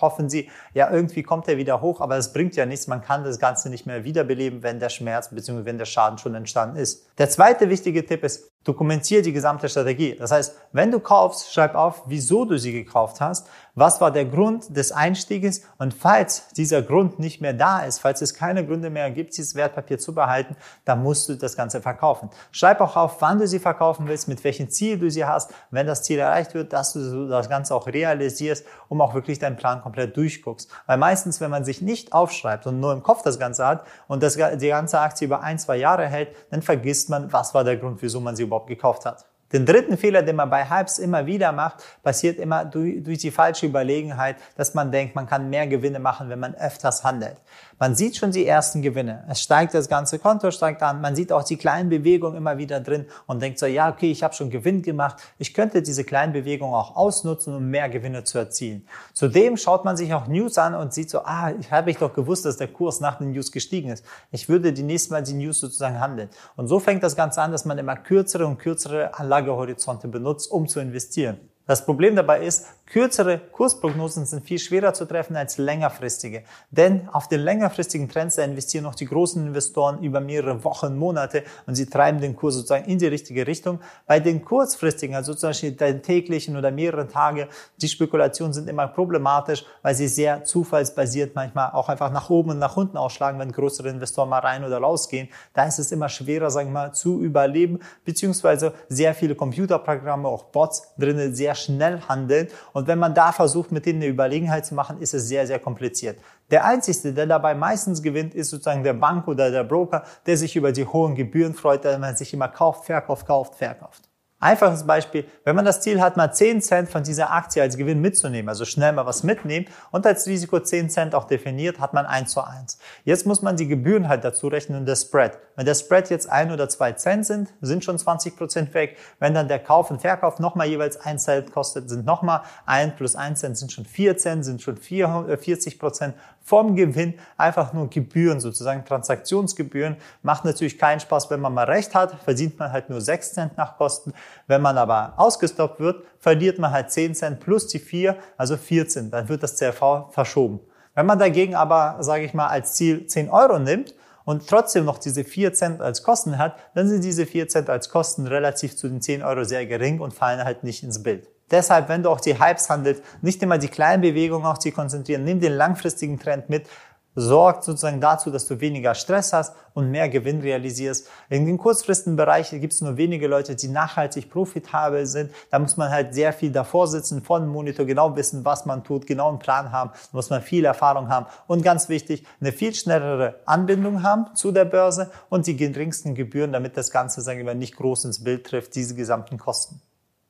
hoffen 0.00 0.28
sie, 0.28 0.50
ja, 0.74 0.90
irgendwie 0.90 1.22
kommt 1.22 1.48
er 1.48 1.56
wieder 1.56 1.80
hoch, 1.80 2.00
aber 2.00 2.16
es 2.16 2.32
bringt 2.32 2.56
ja 2.56 2.66
nichts, 2.66 2.86
man 2.86 3.02
kann 3.02 3.24
das 3.24 3.38
Ganze 3.38 3.70
nicht 3.70 3.86
mehr 3.86 4.04
wiederbeleben, 4.04 4.62
wenn 4.62 4.78
der 4.80 4.90
Schmerz 4.90 5.30
bzw. 5.30 5.64
wenn 5.64 5.78
der 5.78 5.84
Schaden 5.86 6.18
schon 6.18 6.34
entstanden 6.34 6.76
ist. 6.76 7.06
Der 7.18 7.30
zweite 7.30 7.70
wichtige 7.70 8.04
Tipp 8.04 8.22
ist, 8.22 8.50
dokumentiere 8.64 9.22
die 9.22 9.32
gesamte 9.32 9.68
Strategie. 9.68 10.16
Das 10.16 10.30
heißt, 10.32 10.56
wenn 10.72 10.90
du 10.90 10.98
kaufst, 10.98 11.52
schreib 11.52 11.74
auf, 11.74 12.02
wieso 12.06 12.44
du 12.44 12.58
sie 12.58 12.72
gekauft 12.72 13.20
hast, 13.20 13.46
was 13.74 14.00
war 14.00 14.10
der 14.10 14.24
Grund 14.24 14.76
des 14.76 14.92
Einstieges 14.92 15.62
und 15.78 15.94
falls 15.94 16.48
dieser 16.50 16.82
Grund 16.82 17.18
nicht 17.18 17.40
mehr 17.40 17.52
da 17.52 17.80
ist, 17.80 17.98
falls 17.98 18.22
es 18.22 18.34
keine 18.34 18.64
Gründe 18.64 18.90
mehr 18.90 19.10
gibt, 19.10 19.36
dieses 19.36 19.54
Wertpapier 19.54 19.98
zu 19.98 20.14
behalten, 20.14 20.56
dann 20.84 21.02
musst 21.02 21.28
du 21.28 21.34
das 21.34 21.56
Ganze 21.56 21.80
verkaufen. 21.80 22.30
Schreib 22.52 22.80
auch 22.80 22.96
auf, 22.96 23.20
wann 23.20 23.38
du 23.38 23.48
sie 23.48 23.58
verkaufen 23.58 24.06
willst, 24.06 24.28
mit 24.28 24.42
welchem 24.44 24.70
Ziel 24.70 24.98
du 24.98 25.10
sie 25.10 25.24
hast, 25.24 25.52
wenn 25.70 25.86
das 25.86 26.02
Ziel 26.02 26.18
erreicht 26.18 26.54
wird, 26.54 26.72
dass 26.72 26.92
du 26.92 27.28
das 27.28 27.48
Ganze 27.48 27.74
auch 27.74 27.86
realisierst, 27.86 28.64
um 28.88 29.00
auch 29.00 29.14
wirklich 29.14 29.38
deinen 29.38 29.56
Plan 29.56 29.82
komplett 29.82 30.16
durchguckst. 30.16 30.70
Weil 30.86 30.98
meistens, 30.98 31.40
wenn 31.40 31.50
man 31.50 31.64
sich 31.64 31.82
nicht 31.82 32.12
aufschreibt 32.12 32.66
und 32.66 32.80
nur 32.80 32.92
im 32.92 33.02
Kopf 33.02 33.22
das 33.22 33.38
Ganze 33.38 33.66
hat 33.66 33.84
und 34.06 34.22
das, 34.22 34.36
die 34.36 34.68
ganze 34.68 35.00
Aktie 35.00 35.26
über 35.26 35.40
ein, 35.40 35.58
zwei 35.58 35.76
Jahre 35.76 36.06
hält, 36.06 36.34
dann 36.50 36.62
vergisst 36.62 37.10
man, 37.10 37.32
was 37.32 37.54
war 37.54 37.64
der 37.64 37.76
Grund, 37.76 38.02
wieso 38.02 38.20
man 38.20 38.36
sie 38.36 38.44
überhaupt 38.44 38.68
gekauft 38.68 39.04
hat. 39.04 39.26
Den 39.54 39.66
dritten 39.66 39.96
Fehler, 39.96 40.22
den 40.22 40.34
man 40.34 40.50
bei 40.50 40.68
Hypes 40.68 40.98
immer 40.98 41.26
wieder 41.26 41.52
macht, 41.52 41.84
passiert 42.02 42.40
immer 42.40 42.64
durch, 42.64 43.18
die 43.18 43.30
falsche 43.30 43.66
Überlegenheit, 43.66 44.34
dass 44.56 44.74
man 44.74 44.90
denkt, 44.90 45.14
man 45.14 45.28
kann 45.28 45.48
mehr 45.48 45.68
Gewinne 45.68 46.00
machen, 46.00 46.28
wenn 46.28 46.40
man 46.40 46.56
öfters 46.56 47.04
handelt. 47.04 47.36
Man 47.78 47.94
sieht 47.94 48.16
schon 48.16 48.30
die 48.30 48.46
ersten 48.46 48.82
Gewinne. 48.82 49.24
Es 49.28 49.40
steigt 49.40 49.74
das 49.74 49.88
ganze 49.88 50.18
Konto, 50.18 50.50
steigt 50.50 50.82
an. 50.82 51.00
Man 51.00 51.14
sieht 51.14 51.32
auch 51.32 51.44
die 51.44 51.56
kleinen 51.56 51.88
Bewegungen 51.88 52.36
immer 52.36 52.58
wieder 52.58 52.80
drin 52.80 53.06
und 53.26 53.42
denkt 53.42 53.58
so, 53.58 53.66
ja, 53.66 53.88
okay, 53.90 54.10
ich 54.10 54.22
habe 54.22 54.34
schon 54.34 54.50
Gewinn 54.50 54.82
gemacht. 54.82 55.16
Ich 55.38 55.54
könnte 55.54 55.82
diese 55.82 56.02
kleinen 56.02 56.32
Bewegungen 56.32 56.74
auch 56.74 56.96
ausnutzen, 56.96 57.54
um 57.54 57.68
mehr 57.68 57.88
Gewinne 57.88 58.24
zu 58.24 58.38
erzielen. 58.38 58.86
Zudem 59.12 59.56
schaut 59.56 59.84
man 59.84 59.96
sich 59.96 60.14
auch 60.14 60.26
News 60.26 60.58
an 60.58 60.74
und 60.74 60.92
sieht 60.92 61.10
so, 61.10 61.20
ah, 61.24 61.52
ich 61.58 61.70
habe 61.70 61.90
ich 61.90 61.98
doch 61.98 62.12
gewusst, 62.12 62.44
dass 62.44 62.56
der 62.56 62.68
Kurs 62.68 63.00
nach 63.00 63.18
den 63.18 63.30
News 63.30 63.52
gestiegen 63.52 63.90
ist. 63.90 64.04
Ich 64.32 64.48
würde 64.48 64.72
die 64.72 64.82
nächste 64.82 65.12
Mal 65.12 65.22
die 65.22 65.34
News 65.34 65.60
sozusagen 65.60 66.00
handeln. 66.00 66.28
Und 66.56 66.68
so 66.68 66.80
fängt 66.80 67.02
das 67.02 67.14
Ganze 67.14 67.42
an, 67.42 67.52
dass 67.52 67.64
man 67.64 67.78
immer 67.78 67.96
kürzere 67.96 68.46
und 68.46 68.58
kürzere 68.58 69.18
Anlagehorizonte 69.44 70.08
benutzt, 70.08 70.50
um 70.50 70.66
zu 70.66 70.80
investieren. 70.80 71.38
Das 71.66 71.84
Problem 71.84 72.16
dabei 72.16 72.44
ist, 72.44 72.66
kürzere 72.86 73.38
Kursprognosen 73.52 74.26
sind 74.26 74.44
viel 74.44 74.58
schwerer 74.58 74.94
zu 74.94 75.06
treffen 75.06 75.36
als 75.36 75.58
längerfristige. 75.58 76.44
Denn 76.70 77.08
auf 77.08 77.28
den 77.28 77.40
längerfristigen 77.40 78.08
Trends, 78.08 78.38
investieren 78.38 78.84
noch 78.84 78.94
die 78.94 79.06
großen 79.06 79.46
Investoren 79.46 80.02
über 80.02 80.20
mehrere 80.20 80.62
Wochen, 80.64 80.96
Monate 80.96 81.44
und 81.66 81.74
sie 81.74 81.86
treiben 81.86 82.20
den 82.20 82.36
Kurs 82.36 82.54
sozusagen 82.54 82.84
in 82.84 82.98
die 82.98 83.06
richtige 83.06 83.46
Richtung. 83.46 83.80
Bei 84.06 84.20
den 84.20 84.44
kurzfristigen, 84.44 85.16
also 85.16 85.34
zum 85.34 85.50
Beispiel 85.50 85.72
den 85.72 86.02
täglichen 86.02 86.56
oder 86.56 86.70
mehreren 86.70 87.08
Tage, 87.08 87.48
die 87.80 87.88
Spekulationen 87.88 88.52
sind 88.52 88.68
immer 88.68 88.86
problematisch, 88.88 89.64
weil 89.82 89.94
sie 89.94 90.08
sehr 90.08 90.44
zufallsbasiert 90.44 91.34
manchmal 91.34 91.70
auch 91.72 91.88
einfach 91.88 92.10
nach 92.10 92.30
oben 92.30 92.50
und 92.50 92.58
nach 92.58 92.76
unten 92.76 92.96
ausschlagen, 92.96 93.38
wenn 93.38 93.52
größere 93.52 93.88
Investoren 93.88 94.28
mal 94.28 94.40
rein 94.40 94.64
oder 94.64 94.78
rausgehen. 94.78 95.28
Da 95.52 95.64
ist 95.64 95.78
es 95.78 95.92
immer 95.92 96.08
schwerer, 96.08 96.50
sagen 96.50 96.68
wir 96.68 96.74
mal, 96.74 96.92
zu 96.92 97.20
überleben, 97.22 97.80
beziehungsweise 98.04 98.74
sehr 98.88 99.14
viele 99.14 99.34
Computerprogramme, 99.34 100.28
auch 100.28 100.44
Bots 100.44 100.94
drinnen 100.98 101.34
sehr 101.34 101.54
schnell 101.54 102.00
handeln. 102.08 102.48
Und 102.74 102.88
wenn 102.88 102.98
man 102.98 103.14
da 103.14 103.30
versucht, 103.30 103.70
mit 103.70 103.86
denen 103.86 104.02
eine 104.02 104.10
Überlegenheit 104.10 104.66
zu 104.66 104.74
machen, 104.74 105.00
ist 105.00 105.14
es 105.14 105.28
sehr, 105.28 105.46
sehr 105.46 105.60
kompliziert. 105.60 106.18
Der 106.50 106.64
Einzige, 106.64 107.12
der 107.12 107.26
dabei 107.26 107.54
meistens 107.54 108.02
gewinnt, 108.02 108.34
ist 108.34 108.50
sozusagen 108.50 108.82
der 108.82 108.94
Bank 108.94 109.28
oder 109.28 109.52
der 109.52 109.62
Broker, 109.62 110.02
der 110.26 110.36
sich 110.36 110.56
über 110.56 110.72
die 110.72 110.84
hohen 110.84 111.14
Gebühren 111.14 111.54
freut, 111.54 111.84
weil 111.84 112.00
man 112.00 112.16
sich 112.16 112.34
immer 112.34 112.48
kauft, 112.48 112.86
verkauft, 112.86 113.26
kauft, 113.26 113.54
verkauft. 113.54 114.10
Einfaches 114.40 114.86
Beispiel, 114.86 115.24
wenn 115.44 115.56
man 115.56 115.64
das 115.64 115.80
Ziel 115.80 116.02
hat, 116.02 116.18
mal 116.18 116.30
10 116.30 116.60
Cent 116.60 116.90
von 116.90 117.02
dieser 117.02 117.32
Aktie 117.32 117.62
als 117.62 117.78
Gewinn 117.78 118.02
mitzunehmen, 118.02 118.50
also 118.50 118.66
schnell 118.66 118.92
mal 118.92 119.06
was 119.06 119.22
mitnehmen 119.22 119.66
und 119.90 120.06
als 120.06 120.26
Risiko 120.26 120.60
10 120.60 120.90
Cent 120.90 121.14
auch 121.14 121.24
definiert, 121.24 121.80
hat 121.80 121.94
man 121.94 122.04
1 122.04 122.32
zu 122.32 122.42
1. 122.42 122.78
Jetzt 123.04 123.24
muss 123.24 123.40
man 123.40 123.56
die 123.56 123.66
Gebühren 123.66 124.06
halt 124.06 124.22
dazu 124.22 124.48
rechnen 124.48 124.80
und 124.80 124.86
der 124.86 124.96
Spread. 124.96 125.38
Wenn 125.56 125.64
der 125.64 125.74
Spread 125.74 126.10
jetzt 126.10 126.28
1 126.28 126.52
oder 126.52 126.68
2 126.68 126.92
Cent 126.92 127.24
sind, 127.24 127.54
sind 127.62 127.84
schon 127.84 127.98
20 127.98 128.36
Prozent 128.36 128.74
weg. 128.74 128.98
Wenn 129.18 129.32
dann 129.32 129.48
der 129.48 129.60
Kauf 129.60 129.90
und 129.90 130.02
Verkauf 130.02 130.38
nochmal 130.40 130.66
jeweils 130.66 130.98
1 130.98 131.24
Cent 131.24 131.52
kostet, 131.52 131.88
sind 131.88 132.04
nochmal 132.04 132.42
1 132.66 132.96
plus 132.96 133.16
1 133.16 133.40
Cent 133.40 133.56
sind 133.56 133.72
schon 133.72 133.86
4 133.86 134.18
Cent, 134.18 134.44
sind 134.44 134.60
schon 134.60 134.76
40 134.76 135.78
Prozent 135.78 136.14
vom 136.42 136.76
Gewinn 136.76 137.14
einfach 137.38 137.72
nur 137.72 137.88
Gebühren, 137.88 138.38
sozusagen 138.38 138.84
Transaktionsgebühren. 138.84 139.96
Macht 140.22 140.44
natürlich 140.44 140.78
keinen 140.78 141.00
Spaß, 141.00 141.30
wenn 141.30 141.40
man 141.40 141.54
mal 141.54 141.64
recht 141.64 141.94
hat, 141.94 142.14
verdient 142.22 142.58
man 142.58 142.70
halt 142.70 142.90
nur 142.90 143.00
6 143.00 143.32
Cent 143.32 143.56
nach 143.56 143.78
Kosten. 143.78 144.12
Wenn 144.46 144.62
man 144.62 144.78
aber 144.78 145.14
ausgestoppt 145.16 145.80
wird, 145.80 146.04
verliert 146.18 146.58
man 146.58 146.72
halt 146.72 146.90
10 146.90 147.14
Cent 147.14 147.40
plus 147.40 147.66
die 147.68 147.78
4, 147.78 148.16
also 148.36 148.56
14. 148.56 149.10
Dann 149.10 149.28
wird 149.28 149.42
das 149.42 149.56
CRV 149.56 150.10
verschoben. 150.10 150.60
Wenn 150.94 151.06
man 151.06 151.18
dagegen 151.18 151.54
aber, 151.54 151.96
sage 152.00 152.24
ich 152.24 152.34
mal, 152.34 152.46
als 152.46 152.74
Ziel 152.74 153.06
10 153.06 153.30
Euro 153.30 153.58
nimmt 153.58 153.94
und 154.24 154.48
trotzdem 154.48 154.84
noch 154.84 154.98
diese 154.98 155.24
4 155.24 155.52
Cent 155.52 155.80
als 155.80 156.02
Kosten 156.02 156.38
hat, 156.38 156.56
dann 156.74 156.88
sind 156.88 157.02
diese 157.02 157.26
4 157.26 157.48
Cent 157.48 157.68
als 157.68 157.88
Kosten 157.88 158.26
relativ 158.26 158.76
zu 158.76 158.88
den 158.88 159.00
10 159.00 159.22
Euro 159.22 159.44
sehr 159.44 159.66
gering 159.66 160.00
und 160.00 160.14
fallen 160.14 160.44
halt 160.44 160.64
nicht 160.64 160.82
ins 160.82 161.02
Bild. 161.02 161.28
Deshalb, 161.50 161.88
wenn 161.88 162.02
du 162.02 162.10
auch 162.10 162.20
die 162.20 162.38
Hypes 162.38 162.70
handelst, 162.70 163.02
nicht 163.20 163.42
immer 163.42 163.58
die 163.58 163.68
kleinen 163.68 164.00
Bewegungen 164.00 164.46
auf 164.46 164.60
sich 164.60 164.74
konzentrieren, 164.74 165.24
nimm 165.24 165.40
den 165.40 165.52
langfristigen 165.52 166.18
Trend 166.18 166.48
mit, 166.48 166.66
sorgt 167.14 167.64
sozusagen 167.64 168.00
dazu, 168.00 168.30
dass 168.30 168.46
du 168.46 168.60
weniger 168.60 168.94
Stress 168.94 169.32
hast 169.32 169.54
und 169.72 169.90
mehr 169.90 170.08
Gewinn 170.08 170.40
realisierst. 170.40 171.08
In 171.28 171.46
den 171.46 171.58
kurzfristigen 171.58 172.16
Bereichen 172.16 172.60
gibt 172.60 172.72
es 172.72 172.80
nur 172.80 172.96
wenige 172.96 173.28
Leute, 173.28 173.56
die 173.56 173.68
nachhaltig 173.68 174.30
profitabel 174.30 175.06
sind. 175.06 175.30
Da 175.50 175.58
muss 175.58 175.76
man 175.76 175.90
halt 175.90 176.14
sehr 176.14 176.32
viel 176.32 176.50
davor 176.50 176.86
sitzen, 176.86 177.22
vor 177.22 177.40
dem 177.40 177.48
Monitor 177.48 177.86
genau 177.86 178.16
wissen, 178.16 178.44
was 178.44 178.66
man 178.66 178.84
tut, 178.84 179.06
genau 179.06 179.28
einen 179.28 179.38
Plan 179.38 179.72
haben, 179.72 179.90
muss 180.12 180.30
man 180.30 180.42
viel 180.42 180.64
Erfahrung 180.64 181.08
haben 181.08 181.26
und 181.46 181.62
ganz 181.62 181.88
wichtig, 181.88 182.26
eine 182.40 182.52
viel 182.52 182.74
schnellere 182.74 183.40
Anbindung 183.46 184.02
haben 184.02 184.34
zu 184.34 184.52
der 184.52 184.64
Börse 184.64 185.10
und 185.28 185.46
die 185.46 185.56
geringsten 185.56 186.14
Gebühren, 186.14 186.52
damit 186.52 186.76
das 186.76 186.90
Ganze, 186.90 187.20
sagen 187.20 187.46
wir, 187.46 187.54
nicht 187.54 187.76
groß 187.76 188.06
ins 188.06 188.24
Bild 188.24 188.46
trifft, 188.46 188.74
diese 188.74 188.94
gesamten 188.94 189.38
Kosten. 189.38 189.80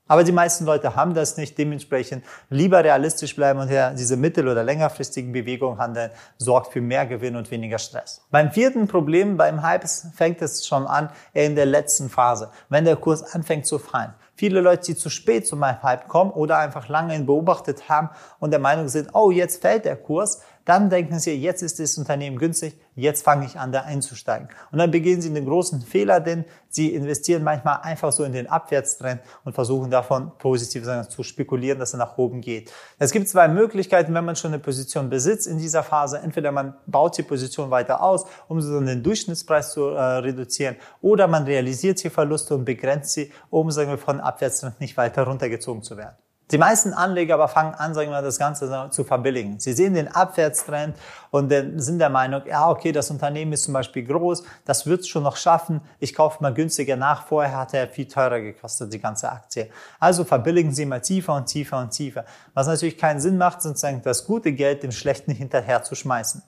Aber 0.07 0.23
die 0.23 0.33
meisten 0.33 0.67
Leute 0.67 0.97
haben 0.97 1.15
das 1.15 1.39
nicht. 1.39 1.57
Dementsprechend 1.57 2.25
lieber 2.51 2.85
realistisch 2.85 3.35
bleiben 3.35 3.61
und 3.61 3.71
ja, 3.71 3.91
diese 3.91 4.19
mittel- 4.19 4.49
oder 4.49 4.63
längerfristigen 4.63 5.33
Bewegungen 5.33 5.79
handeln, 5.79 6.11
sorgt 6.37 6.73
für 6.75 6.83
mehr 6.83 7.07
Gewinn 7.07 7.37
und 7.37 7.51
weniger 7.51 7.79
Stress. 7.79 8.21
Beim 8.31 8.51
vierten 8.51 8.87
Problem 8.87 9.39
beim 9.39 9.67
Hypes 9.67 10.09
fängt 10.15 10.43
es 10.43 10.67
schon 10.67 10.87
an 10.87 11.09
in 11.33 11.55
der 11.55 11.67
letzten 11.67 12.11
Phase, 12.11 12.51
wenn 12.69 12.85
der 12.85 12.97
Kurs 12.97 13.23
anfängt 13.35 13.67
zu 13.67 13.79
fallen. 13.79 14.13
Viele 14.37 14.61
Leute, 14.61 14.87
die 14.87 14.97
zu 14.97 15.09
spät 15.09 15.47
zu 15.47 15.57
meinem 15.57 15.83
Hype 15.83 16.09
kommen 16.09 16.33
oder 16.33 16.59
einfach 16.59 16.89
lange 16.89 17.15
ihn 17.15 17.25
beobachtet 17.25 17.89
haben 17.89 18.11
und 18.41 18.51
der 18.51 18.59
Meinung 18.59 18.89
sind, 18.89 19.11
oh, 19.15 19.31
jetzt 19.31 19.63
fällt 19.63 19.85
der 19.85 19.97
Kurs, 19.97 20.43
dann 20.65 20.89
denken 20.89 21.19
sie, 21.19 21.35
jetzt 21.35 21.63
ist 21.63 21.79
das 21.79 21.99
Unternehmen 21.99 22.39
günstig, 22.39 22.79
jetzt 22.95 23.23
fange 23.23 23.45
ich 23.47 23.59
an, 23.59 23.73
da 23.73 23.83
einzusteigen. 23.83 24.49
Und 24.73 24.79
dann 24.79 24.91
begehen 24.91 25.21
sie 25.21 25.29
einen 25.29 25.45
großen 25.45 25.83
Fehler, 25.83 26.21
denn 26.21 26.45
sie 26.69 26.95
investieren 26.95 27.45
manchmal 27.45 27.81
einfach 27.83 28.13
so 28.13 28.25
in 28.25 28.33
den 28.33 28.47
Abwärtstrend 28.47 29.21
und 29.45 29.53
versuchen 29.53 29.91
davon 29.91 30.33
positiv 30.39 30.85
zu 31.09 31.23
spekulieren, 31.23 31.79
dass 31.79 31.93
er 31.93 31.99
nach 31.99 32.17
oben 32.17 32.41
geht. 32.41 32.73
Es 32.99 33.11
gibt 33.11 33.29
zwei 33.29 33.49
Möglichkeiten, 33.49 34.15
wenn 34.15 34.25
man 34.25 34.37
schon 34.37 34.53
eine 34.53 34.63
Position 34.63 35.11
besitzt 35.11 35.47
in 35.47 35.59
dieser 35.59 35.83
Phase. 35.83 36.19
Entweder 36.19 36.51
man 36.51 36.75
baut 36.87 37.19
die 37.19 37.23
Position 37.23 37.71
weiter 37.71 38.03
aus, 38.03 38.25
um 38.49 38.61
so 38.61 38.81
den 38.81 39.03
Durchschnittspreis 39.03 39.73
zu 39.73 39.89
äh, 39.89 40.01
reduzieren, 40.01 40.77
oder 41.03 41.27
man 41.27 41.45
realisiert 41.45 42.03
die 42.03 42.11
Verluste 42.11 42.55
und 42.55 42.65
begrenzt 42.65 43.13
sie, 43.13 43.31
um 43.51 43.71
sagen 43.71 43.91
wir, 43.91 43.99
von 43.99 44.21
Abwärtstrend 44.21 44.81
nicht 44.81 44.97
weiter 44.97 45.25
runtergezogen 45.25 45.83
zu 45.83 45.97
werden. 45.97 46.17
Die 46.51 46.59
meisten 46.59 46.93
Anleger 46.93 47.35
aber 47.35 47.49
fangen 47.49 47.75
an, 47.75 47.95
sagen 47.95 48.11
wir, 48.11 48.21
das 48.21 48.39
Ganze 48.39 48.89
zu 48.91 49.05
verbilligen. 49.05 49.59
Sie 49.61 49.73
sehen 49.73 49.95
den 49.95 50.09
Abwärtstrend 50.09 50.95
und 51.31 51.51
sind 51.81 51.99
der 51.99 52.11
Meinung, 52.11 52.43
ja, 52.47 52.69
okay, 52.69 52.93
das 52.93 53.11
Unternehmen 53.11 53.55
ist 53.55 53.65
zum 53.65 53.73
Beispiel 53.73 54.05
groß, 54.05 54.45
das 54.67 54.85
wird 54.85 55.01
es 55.01 55.09
schon 55.09 55.23
noch 55.23 55.37
schaffen, 55.37 55.81
ich 56.01 56.15
kaufe 56.15 56.43
mal 56.43 56.53
günstiger 56.53 56.97
nach, 56.97 57.27
vorher 57.27 57.57
hat 57.57 57.73
er 57.73 57.89
viel 57.89 58.07
teurer 58.07 58.41
gekostet, 58.41 58.93
die 58.93 59.01
ganze 59.01 59.33
Aktie. 59.33 59.71
Also 59.99 60.25
verbilligen 60.25 60.73
Sie 60.73 60.85
mal 60.85 61.01
tiefer 61.01 61.35
und 61.35 61.47
tiefer 61.47 61.79
und 61.81 61.91
tiefer. 61.91 62.27
Was 62.53 62.67
natürlich 62.67 62.99
keinen 62.99 63.21
Sinn 63.21 63.39
macht, 63.39 63.63
sozusagen 63.63 64.03
das 64.03 64.27
gute 64.27 64.53
Geld 64.53 64.83
dem 64.83 64.93
schlechten 64.93 65.33
hinterher 65.33 65.83
zu 65.83 65.95
schmeißen. 65.95 66.43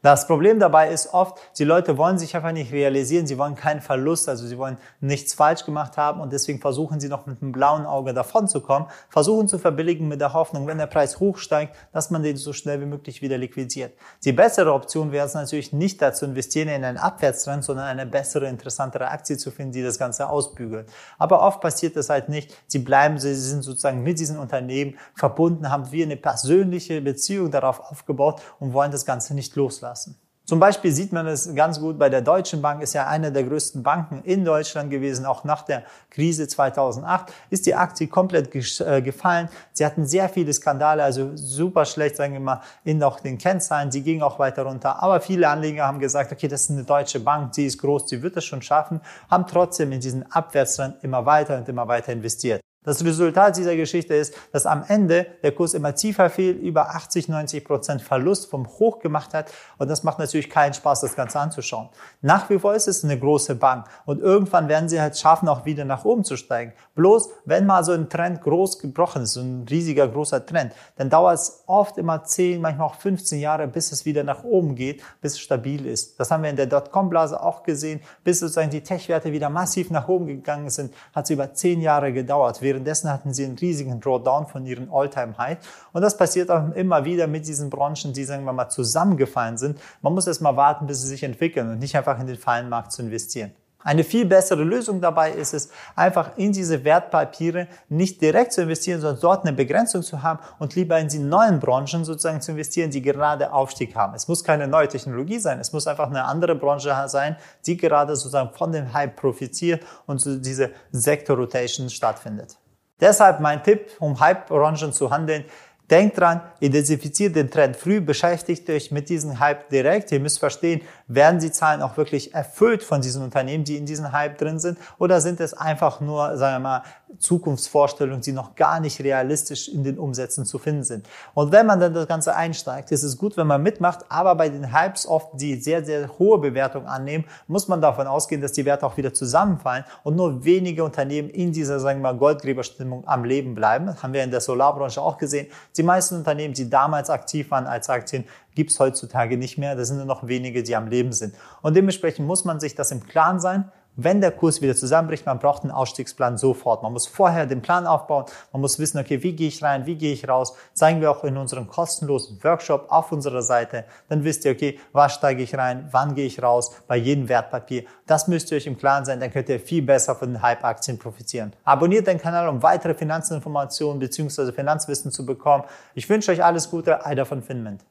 Das 0.00 0.28
Problem 0.28 0.60
dabei 0.60 0.90
ist 0.90 1.12
oft, 1.12 1.40
die 1.58 1.64
Leute 1.64 1.98
wollen 1.98 2.18
sich 2.18 2.36
einfach 2.36 2.52
nicht 2.52 2.70
realisieren, 2.70 3.26
sie 3.26 3.36
wollen 3.36 3.56
keinen 3.56 3.80
Verlust, 3.80 4.28
also 4.28 4.46
sie 4.46 4.56
wollen 4.56 4.78
nichts 5.00 5.34
falsch 5.34 5.64
gemacht 5.64 5.96
haben 5.96 6.20
und 6.20 6.32
deswegen 6.32 6.60
versuchen 6.60 7.00
sie 7.00 7.08
noch 7.08 7.26
mit 7.26 7.42
einem 7.42 7.50
blauen 7.50 7.84
Auge 7.84 8.14
davon 8.14 8.46
zu 8.46 8.60
kommen, 8.60 8.86
versuchen 9.08 9.48
zu 9.48 9.58
verbilligen 9.58 10.06
mit 10.06 10.20
der 10.20 10.34
Hoffnung, 10.34 10.68
wenn 10.68 10.78
der 10.78 10.86
Preis 10.86 11.18
hochsteigt, 11.18 11.74
dass 11.92 12.10
man 12.10 12.22
den 12.22 12.36
so 12.36 12.52
schnell 12.52 12.80
wie 12.80 12.86
möglich 12.86 13.22
wieder 13.22 13.38
liquidiert. 13.38 13.92
Die 14.24 14.30
bessere 14.30 14.72
Option 14.72 15.10
wäre 15.10 15.26
es 15.26 15.34
natürlich 15.34 15.72
nicht 15.72 16.00
dazu 16.00 16.26
investieren 16.26 16.68
in 16.68 16.84
einen 16.84 16.98
Abwärtstrend, 16.98 17.64
sondern 17.64 17.86
eine 17.86 18.06
bessere, 18.06 18.46
interessantere 18.46 19.08
Aktie 19.08 19.36
zu 19.36 19.50
finden, 19.50 19.72
die 19.72 19.82
das 19.82 19.98
Ganze 19.98 20.28
ausbügelt. 20.28 20.88
Aber 21.18 21.42
oft 21.42 21.60
passiert 21.60 21.96
das 21.96 22.08
halt 22.08 22.28
nicht. 22.28 22.54
Sie 22.68 22.78
bleiben, 22.78 23.18
sie 23.18 23.34
sind 23.34 23.62
sozusagen 23.62 24.04
mit 24.04 24.20
diesen 24.20 24.38
Unternehmen 24.38 24.96
verbunden, 25.16 25.70
haben 25.70 25.90
wie 25.90 26.04
eine 26.04 26.16
persönliche 26.16 27.00
Beziehung 27.00 27.50
darauf 27.50 27.80
aufgebaut 27.80 28.40
und 28.60 28.72
wollen 28.72 28.92
das 28.92 29.04
Ganze 29.04 29.34
nicht 29.34 29.56
loslassen 29.56 29.87
lassen. 29.88 30.16
Zum 30.48 30.60
Beispiel 30.60 30.92
sieht 30.92 31.12
man 31.12 31.26
es 31.26 31.54
ganz 31.54 31.78
gut 31.78 31.98
bei 31.98 32.08
der 32.08 32.22
Deutschen 32.22 32.62
Bank, 32.62 32.82
ist 32.82 32.94
ja 32.94 33.06
eine 33.06 33.30
der 33.30 33.44
größten 33.44 33.82
Banken 33.82 34.22
in 34.24 34.46
Deutschland 34.46 34.90
gewesen, 34.90 35.26
auch 35.26 35.44
nach 35.44 35.60
der 35.60 35.82
Krise 36.08 36.48
2008, 36.48 37.30
ist 37.50 37.66
die 37.66 37.74
Aktie 37.74 38.06
komplett 38.06 38.54
äh, 38.54 39.02
gefallen. 39.02 39.50
Sie 39.74 39.84
hatten 39.84 40.06
sehr 40.06 40.30
viele 40.30 40.50
Skandale, 40.54 41.02
also 41.02 41.32
super 41.34 41.84
schlecht, 41.84 42.16
sagen 42.16 42.32
wir 42.32 42.40
mal, 42.40 42.62
in 42.82 43.02
auch 43.02 43.20
den 43.20 43.36
Kennzahlen. 43.36 43.90
Sie 43.90 44.00
gingen 44.00 44.22
auch 44.22 44.38
weiter 44.38 44.62
runter. 44.62 45.02
Aber 45.02 45.20
viele 45.20 45.46
Anleger 45.46 45.86
haben 45.86 45.98
gesagt, 45.98 46.32
okay, 46.32 46.48
das 46.48 46.62
ist 46.62 46.70
eine 46.70 46.84
deutsche 46.84 47.20
Bank, 47.20 47.54
sie 47.54 47.66
ist 47.66 47.76
groß, 47.76 48.08
sie 48.08 48.22
wird 48.22 48.38
es 48.38 48.46
schon 48.46 48.62
schaffen, 48.62 49.02
haben 49.30 49.46
trotzdem 49.46 49.92
in 49.92 50.00
diesen 50.00 50.32
Abwärtstrend 50.32 51.04
immer 51.04 51.26
weiter 51.26 51.58
und 51.58 51.68
immer 51.68 51.86
weiter 51.88 52.10
investiert. 52.10 52.62
Das 52.88 53.04
Resultat 53.04 53.54
dieser 53.58 53.76
Geschichte 53.76 54.14
ist, 54.14 54.34
dass 54.50 54.64
am 54.64 54.82
Ende 54.88 55.26
der 55.42 55.52
Kurs 55.52 55.74
immer 55.74 55.94
tiefer 55.94 56.30
fiel, 56.30 56.52
über 56.52 56.94
80, 56.94 57.28
90 57.28 57.62
Prozent 57.62 58.00
Verlust 58.00 58.48
vom 58.48 58.66
Hoch 58.66 59.00
gemacht 59.00 59.34
hat. 59.34 59.52
Und 59.76 59.90
das 59.90 60.04
macht 60.04 60.18
natürlich 60.18 60.48
keinen 60.48 60.72
Spaß, 60.72 61.02
das 61.02 61.14
Ganze 61.14 61.38
anzuschauen. 61.38 61.90
Nach 62.22 62.48
wie 62.48 62.58
vor 62.58 62.74
ist 62.74 62.88
es 62.88 63.04
eine 63.04 63.18
große 63.18 63.56
Bank. 63.56 63.84
Und 64.06 64.22
irgendwann 64.22 64.68
werden 64.68 64.88
sie 64.88 65.02
halt 65.02 65.18
schaffen, 65.18 65.50
auch 65.50 65.66
wieder 65.66 65.84
nach 65.84 66.06
oben 66.06 66.24
zu 66.24 66.38
steigen. 66.38 66.72
Bloß, 66.94 67.28
wenn 67.44 67.66
mal 67.66 67.84
so 67.84 67.92
ein 67.92 68.08
Trend 68.08 68.40
groß 68.40 68.78
gebrochen 68.78 69.24
ist, 69.24 69.34
so 69.34 69.42
ein 69.42 69.66
riesiger, 69.68 70.08
großer 70.08 70.46
Trend, 70.46 70.72
dann 70.96 71.10
dauert 71.10 71.34
es 71.34 71.64
oft 71.66 71.98
immer 71.98 72.24
10, 72.24 72.58
manchmal 72.62 72.86
auch 72.86 72.94
15 72.94 73.38
Jahre, 73.38 73.68
bis 73.68 73.92
es 73.92 74.06
wieder 74.06 74.24
nach 74.24 74.44
oben 74.44 74.74
geht, 74.74 75.02
bis 75.20 75.34
es 75.34 75.40
stabil 75.40 75.84
ist. 75.84 76.18
Das 76.18 76.30
haben 76.30 76.42
wir 76.42 76.48
in 76.48 76.56
der 76.56 76.64
Dotcom-Blase 76.64 77.42
auch 77.42 77.64
gesehen. 77.64 78.00
Bis 78.24 78.40
sozusagen 78.40 78.70
die 78.70 78.82
Tech-Werte 78.82 79.30
wieder 79.30 79.50
massiv 79.50 79.90
nach 79.90 80.08
oben 80.08 80.26
gegangen 80.26 80.70
sind, 80.70 80.94
hat 81.12 81.24
es 81.24 81.30
über 81.30 81.52
10 81.52 81.82
Jahre 81.82 82.14
gedauert 82.14 82.62
Währenddessen 82.78 83.10
hatten 83.10 83.34
sie 83.34 83.44
einen 83.44 83.58
riesigen 83.58 84.00
Drawdown 84.00 84.46
von 84.46 84.64
ihren 84.64 84.88
All-Time-High. 84.88 85.58
Und 85.92 86.02
das 86.02 86.16
passiert 86.16 86.48
auch 86.48 86.70
immer 86.76 87.04
wieder 87.04 87.26
mit 87.26 87.48
diesen 87.48 87.70
Branchen, 87.70 88.12
die, 88.12 88.22
sagen 88.22 88.44
wir 88.44 88.52
mal, 88.52 88.68
zusammengefallen 88.68 89.58
sind. 89.58 89.80
Man 90.00 90.14
muss 90.14 90.28
erst 90.28 90.42
mal 90.42 90.56
warten, 90.56 90.86
bis 90.86 91.02
sie 91.02 91.08
sich 91.08 91.24
entwickeln 91.24 91.68
und 91.68 91.80
nicht 91.80 91.96
einfach 91.96 92.20
in 92.20 92.28
den 92.28 92.36
Fallenmarkt 92.36 92.92
zu 92.92 93.02
investieren. 93.02 93.50
Eine 93.82 94.04
viel 94.04 94.26
bessere 94.26 94.62
Lösung 94.62 95.00
dabei 95.00 95.32
ist 95.32 95.54
es, 95.54 95.70
einfach 95.96 96.36
in 96.36 96.52
diese 96.52 96.84
Wertpapiere 96.84 97.66
nicht 97.88 98.22
direkt 98.22 98.52
zu 98.52 98.62
investieren, 98.62 99.00
sondern 99.00 99.20
dort 99.20 99.44
eine 99.44 99.56
Begrenzung 99.56 100.02
zu 100.02 100.22
haben 100.22 100.38
und 100.60 100.76
lieber 100.76 100.98
in 101.00 101.08
die 101.08 101.18
neuen 101.18 101.58
Branchen 101.58 102.04
sozusagen 102.04 102.40
zu 102.40 102.52
investieren, 102.52 102.90
die 102.90 103.02
gerade 103.02 103.52
Aufstieg 103.52 103.96
haben. 103.96 104.14
Es 104.14 104.28
muss 104.28 104.44
keine 104.44 104.68
neue 104.68 104.86
Technologie 104.86 105.40
sein, 105.40 105.58
es 105.58 105.72
muss 105.72 105.88
einfach 105.88 106.10
eine 106.10 106.24
andere 106.24 106.54
Branche 106.54 106.94
sein, 107.06 107.36
die 107.66 107.76
gerade 107.76 108.14
sozusagen 108.14 108.50
von 108.52 108.70
dem 108.70 108.92
Hype 108.92 109.16
profitiert 109.16 109.84
und 110.06 110.20
so 110.20 110.36
diese 110.36 110.70
Sektor-Rotation 110.92 111.88
stattfindet. 111.88 112.56
Deshalb 113.00 113.40
mein 113.40 113.62
Tipp, 113.62 113.90
um 114.00 114.18
Hype-Branchen 114.18 114.92
zu 114.92 115.10
handeln, 115.10 115.44
Denkt 115.90 116.18
dran, 116.18 116.42
identifiziert 116.60 117.34
den 117.34 117.50
Trend 117.50 117.74
früh, 117.74 118.02
beschäftigt 118.02 118.68
euch 118.68 118.90
mit 118.90 119.08
diesem 119.08 119.40
Hype 119.40 119.70
direkt. 119.70 120.12
Ihr 120.12 120.20
müsst 120.20 120.38
verstehen, 120.38 120.82
werden 121.06 121.40
die 121.40 121.50
Zahlen 121.50 121.80
auch 121.80 121.96
wirklich 121.96 122.34
erfüllt 122.34 122.82
von 122.82 123.00
diesen 123.00 123.22
Unternehmen, 123.22 123.64
die 123.64 123.78
in 123.78 123.86
diesem 123.86 124.12
Hype 124.12 124.36
drin 124.36 124.58
sind, 124.58 124.78
oder 124.98 125.22
sind 125.22 125.40
es 125.40 125.54
einfach 125.54 126.00
nur, 126.00 126.36
sagen 126.36 126.56
wir 126.56 126.68
mal, 126.68 126.82
Zukunftsvorstellungen, 127.18 128.20
die 128.20 128.32
noch 128.32 128.54
gar 128.54 128.80
nicht 128.80 129.00
realistisch 129.00 129.68
in 129.68 129.82
den 129.82 129.98
Umsätzen 129.98 130.44
zu 130.44 130.58
finden 130.58 130.84
sind. 130.84 131.06
Und 131.34 131.52
wenn 131.52 131.66
man 131.66 131.80
dann 131.80 131.94
das 131.94 132.06
Ganze 132.06 132.34
einsteigt, 132.34 132.92
ist 132.92 133.02
es 133.02 133.18
gut, 133.18 133.36
wenn 133.36 133.46
man 133.46 133.62
mitmacht, 133.62 134.04
aber 134.08 134.34
bei 134.34 134.48
den 134.48 134.72
Hypes 134.72 135.06
oft, 135.06 135.28
die 135.34 135.56
sehr, 135.56 135.84
sehr 135.84 136.18
hohe 136.18 136.38
Bewertung 136.38 136.86
annehmen, 136.86 137.24
muss 137.46 137.68
man 137.68 137.80
davon 137.80 138.06
ausgehen, 138.06 138.40
dass 138.40 138.52
die 138.52 138.64
Werte 138.64 138.86
auch 138.86 138.96
wieder 138.96 139.12
zusammenfallen 139.12 139.84
und 140.04 140.16
nur 140.16 140.44
wenige 140.44 140.84
Unternehmen 140.84 141.30
in 141.30 141.52
dieser, 141.52 141.80
sagen 141.80 142.00
wir 142.00 142.12
mal, 142.12 142.18
Goldgräberstimmung 142.18 143.06
am 143.06 143.24
Leben 143.24 143.54
bleiben. 143.54 143.86
Das 143.86 144.02
haben 144.02 144.12
wir 144.12 144.22
in 144.22 144.30
der 144.30 144.40
Solarbranche 144.40 145.00
auch 145.00 145.18
gesehen. 145.18 145.48
Die 145.76 145.82
meisten 145.82 146.16
Unternehmen, 146.16 146.54
die 146.54 146.70
damals 146.70 147.10
aktiv 147.10 147.50
waren 147.50 147.66
als 147.66 147.88
Aktien, 147.88 148.24
gibt 148.54 148.70
es 148.70 148.80
heutzutage 148.80 149.36
nicht 149.36 149.56
mehr. 149.56 149.76
Das 149.76 149.88
sind 149.88 149.98
nur 149.98 150.06
noch 150.06 150.26
wenige, 150.26 150.62
die 150.62 150.74
am 150.74 150.88
Leben 150.88 151.12
sind. 151.12 151.34
Und 151.62 151.76
dementsprechend 151.76 152.26
muss 152.26 152.44
man 152.44 152.60
sich 152.60 152.74
das 152.74 152.90
im 152.90 153.04
Klaren 153.04 153.40
sein, 153.40 153.70
wenn 153.98 154.20
der 154.20 154.30
Kurs 154.30 154.62
wieder 154.62 154.76
zusammenbricht, 154.76 155.26
man 155.26 155.40
braucht 155.40 155.62
einen 155.62 155.72
Ausstiegsplan 155.72 156.38
sofort. 156.38 156.84
Man 156.84 156.92
muss 156.92 157.08
vorher 157.08 157.46
den 157.46 157.62
Plan 157.62 157.86
aufbauen, 157.86 158.24
man 158.52 158.60
muss 158.60 158.78
wissen, 158.78 158.98
okay, 158.98 159.22
wie 159.24 159.32
gehe 159.32 159.48
ich 159.48 159.62
rein, 159.62 159.86
wie 159.86 159.96
gehe 159.96 160.12
ich 160.12 160.28
raus, 160.28 160.54
zeigen 160.72 161.00
wir 161.00 161.10
auch 161.10 161.24
in 161.24 161.36
unserem 161.36 161.66
kostenlosen 161.66 162.42
Workshop 162.44 162.86
auf 162.90 163.10
unserer 163.10 163.42
Seite, 163.42 163.84
dann 164.08 164.22
wisst 164.22 164.44
ihr, 164.44 164.52
okay, 164.52 164.78
was 164.92 165.14
steige 165.14 165.42
ich 165.42 165.56
rein, 165.56 165.88
wann 165.90 166.14
gehe 166.14 166.26
ich 166.26 166.40
raus, 166.40 166.70
bei 166.86 166.96
jedem 166.96 167.28
Wertpapier. 167.28 167.84
Das 168.06 168.28
müsst 168.28 168.52
ihr 168.52 168.56
euch 168.56 168.66
im 168.66 168.78
Klaren 168.78 169.04
sein, 169.04 169.18
dann 169.18 169.32
könnt 169.32 169.48
ihr 169.48 169.58
viel 169.58 169.82
besser 169.82 170.14
von 170.14 170.32
den 170.32 170.42
Hype-Aktien 170.42 170.98
profitieren. 170.98 171.52
Abonniert 171.64 172.06
den 172.06 172.18
Kanal, 172.18 172.48
um 172.48 172.62
weitere 172.62 172.94
Finanzinformationen 172.94 173.98
bzw. 173.98 174.52
Finanzwissen 174.52 175.10
zu 175.10 175.26
bekommen. 175.26 175.64
Ich 175.94 176.08
wünsche 176.08 176.30
euch 176.30 176.44
alles 176.44 176.70
Gute, 176.70 177.04
Eider 177.04 177.26
von 177.26 177.42
Finment. 177.42 177.84